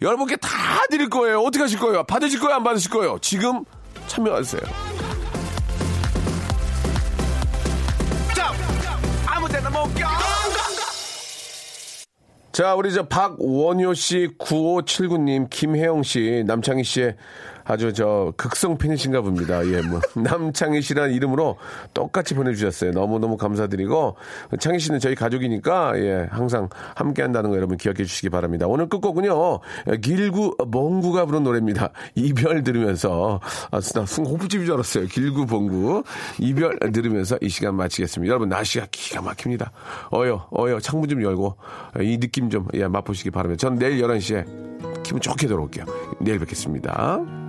여러분께 0.00 0.36
다 0.36 0.48
드릴 0.90 1.08
거예요. 1.08 1.40
어떻게 1.40 1.62
하실 1.62 1.78
거예요? 1.78 2.04
받으실 2.04 2.38
거예요? 2.40 2.56
안 2.56 2.64
받으실 2.64 2.90
거예요? 2.90 3.18
지금 3.20 3.64
참여하세요. 4.06 4.62
자, 12.52 12.74
우리 12.74 12.92
저 12.92 13.06
박원효 13.06 13.94
씨, 13.94 14.28
9579님, 14.38 15.48
김혜영 15.48 16.02
씨, 16.02 16.42
남창희 16.46 16.82
씨의 16.82 17.16
아주 17.68 17.92
저 17.92 18.32
극성 18.36 18.78
팬이신가 18.78 19.20
봅니다. 19.20 19.64
예, 19.66 19.82
뭐 19.82 20.00
남창희 20.16 20.80
씨라는 20.80 21.14
이름으로 21.14 21.58
똑같이 21.92 22.34
보내주셨어요. 22.34 22.92
너무 22.92 23.18
너무 23.18 23.36
감사드리고 23.36 24.16
창희 24.58 24.78
씨는 24.78 25.00
저희 25.00 25.14
가족이니까 25.14 25.98
예, 25.98 26.26
항상 26.30 26.70
함께한다는 26.94 27.50
거 27.50 27.56
여러분 27.56 27.76
기억해 27.76 28.04
주시기 28.04 28.30
바랍니다. 28.30 28.66
오늘 28.66 28.88
끝곡은요, 28.88 29.60
길구 30.00 30.56
멍구가 30.66 31.26
부른 31.26 31.42
노래입니다. 31.42 31.90
이별 32.14 32.64
들으면서 32.64 33.40
아, 33.70 33.80
나 33.80 34.06
순간 34.06 34.32
호프집인 34.32 34.64
줄 34.64 34.74
알았어요. 34.74 35.06
길구 35.06 35.46
멍구 35.46 36.04
이별 36.38 36.78
들으면서 36.78 37.36
이 37.42 37.50
시간 37.50 37.74
마치겠습니다. 37.74 38.30
여러분 38.30 38.48
날씨가 38.48 38.86
기가 38.90 39.20
막힙니다. 39.20 39.72
어여 40.12 40.48
어여 40.58 40.80
창문 40.80 41.08
좀 41.10 41.22
열고 41.22 41.56
이 42.00 42.18
느낌 42.18 42.48
좀 42.48 42.66
예, 42.72 42.86
맛보시기 42.88 43.30
바랍니다. 43.30 43.60
전 43.60 43.78
내일 43.78 44.00
11시에 44.02 45.02
기분 45.02 45.20
좋게 45.20 45.46
돌아올게요. 45.46 45.84
내일 46.20 46.38
뵙겠습니다. 46.38 47.47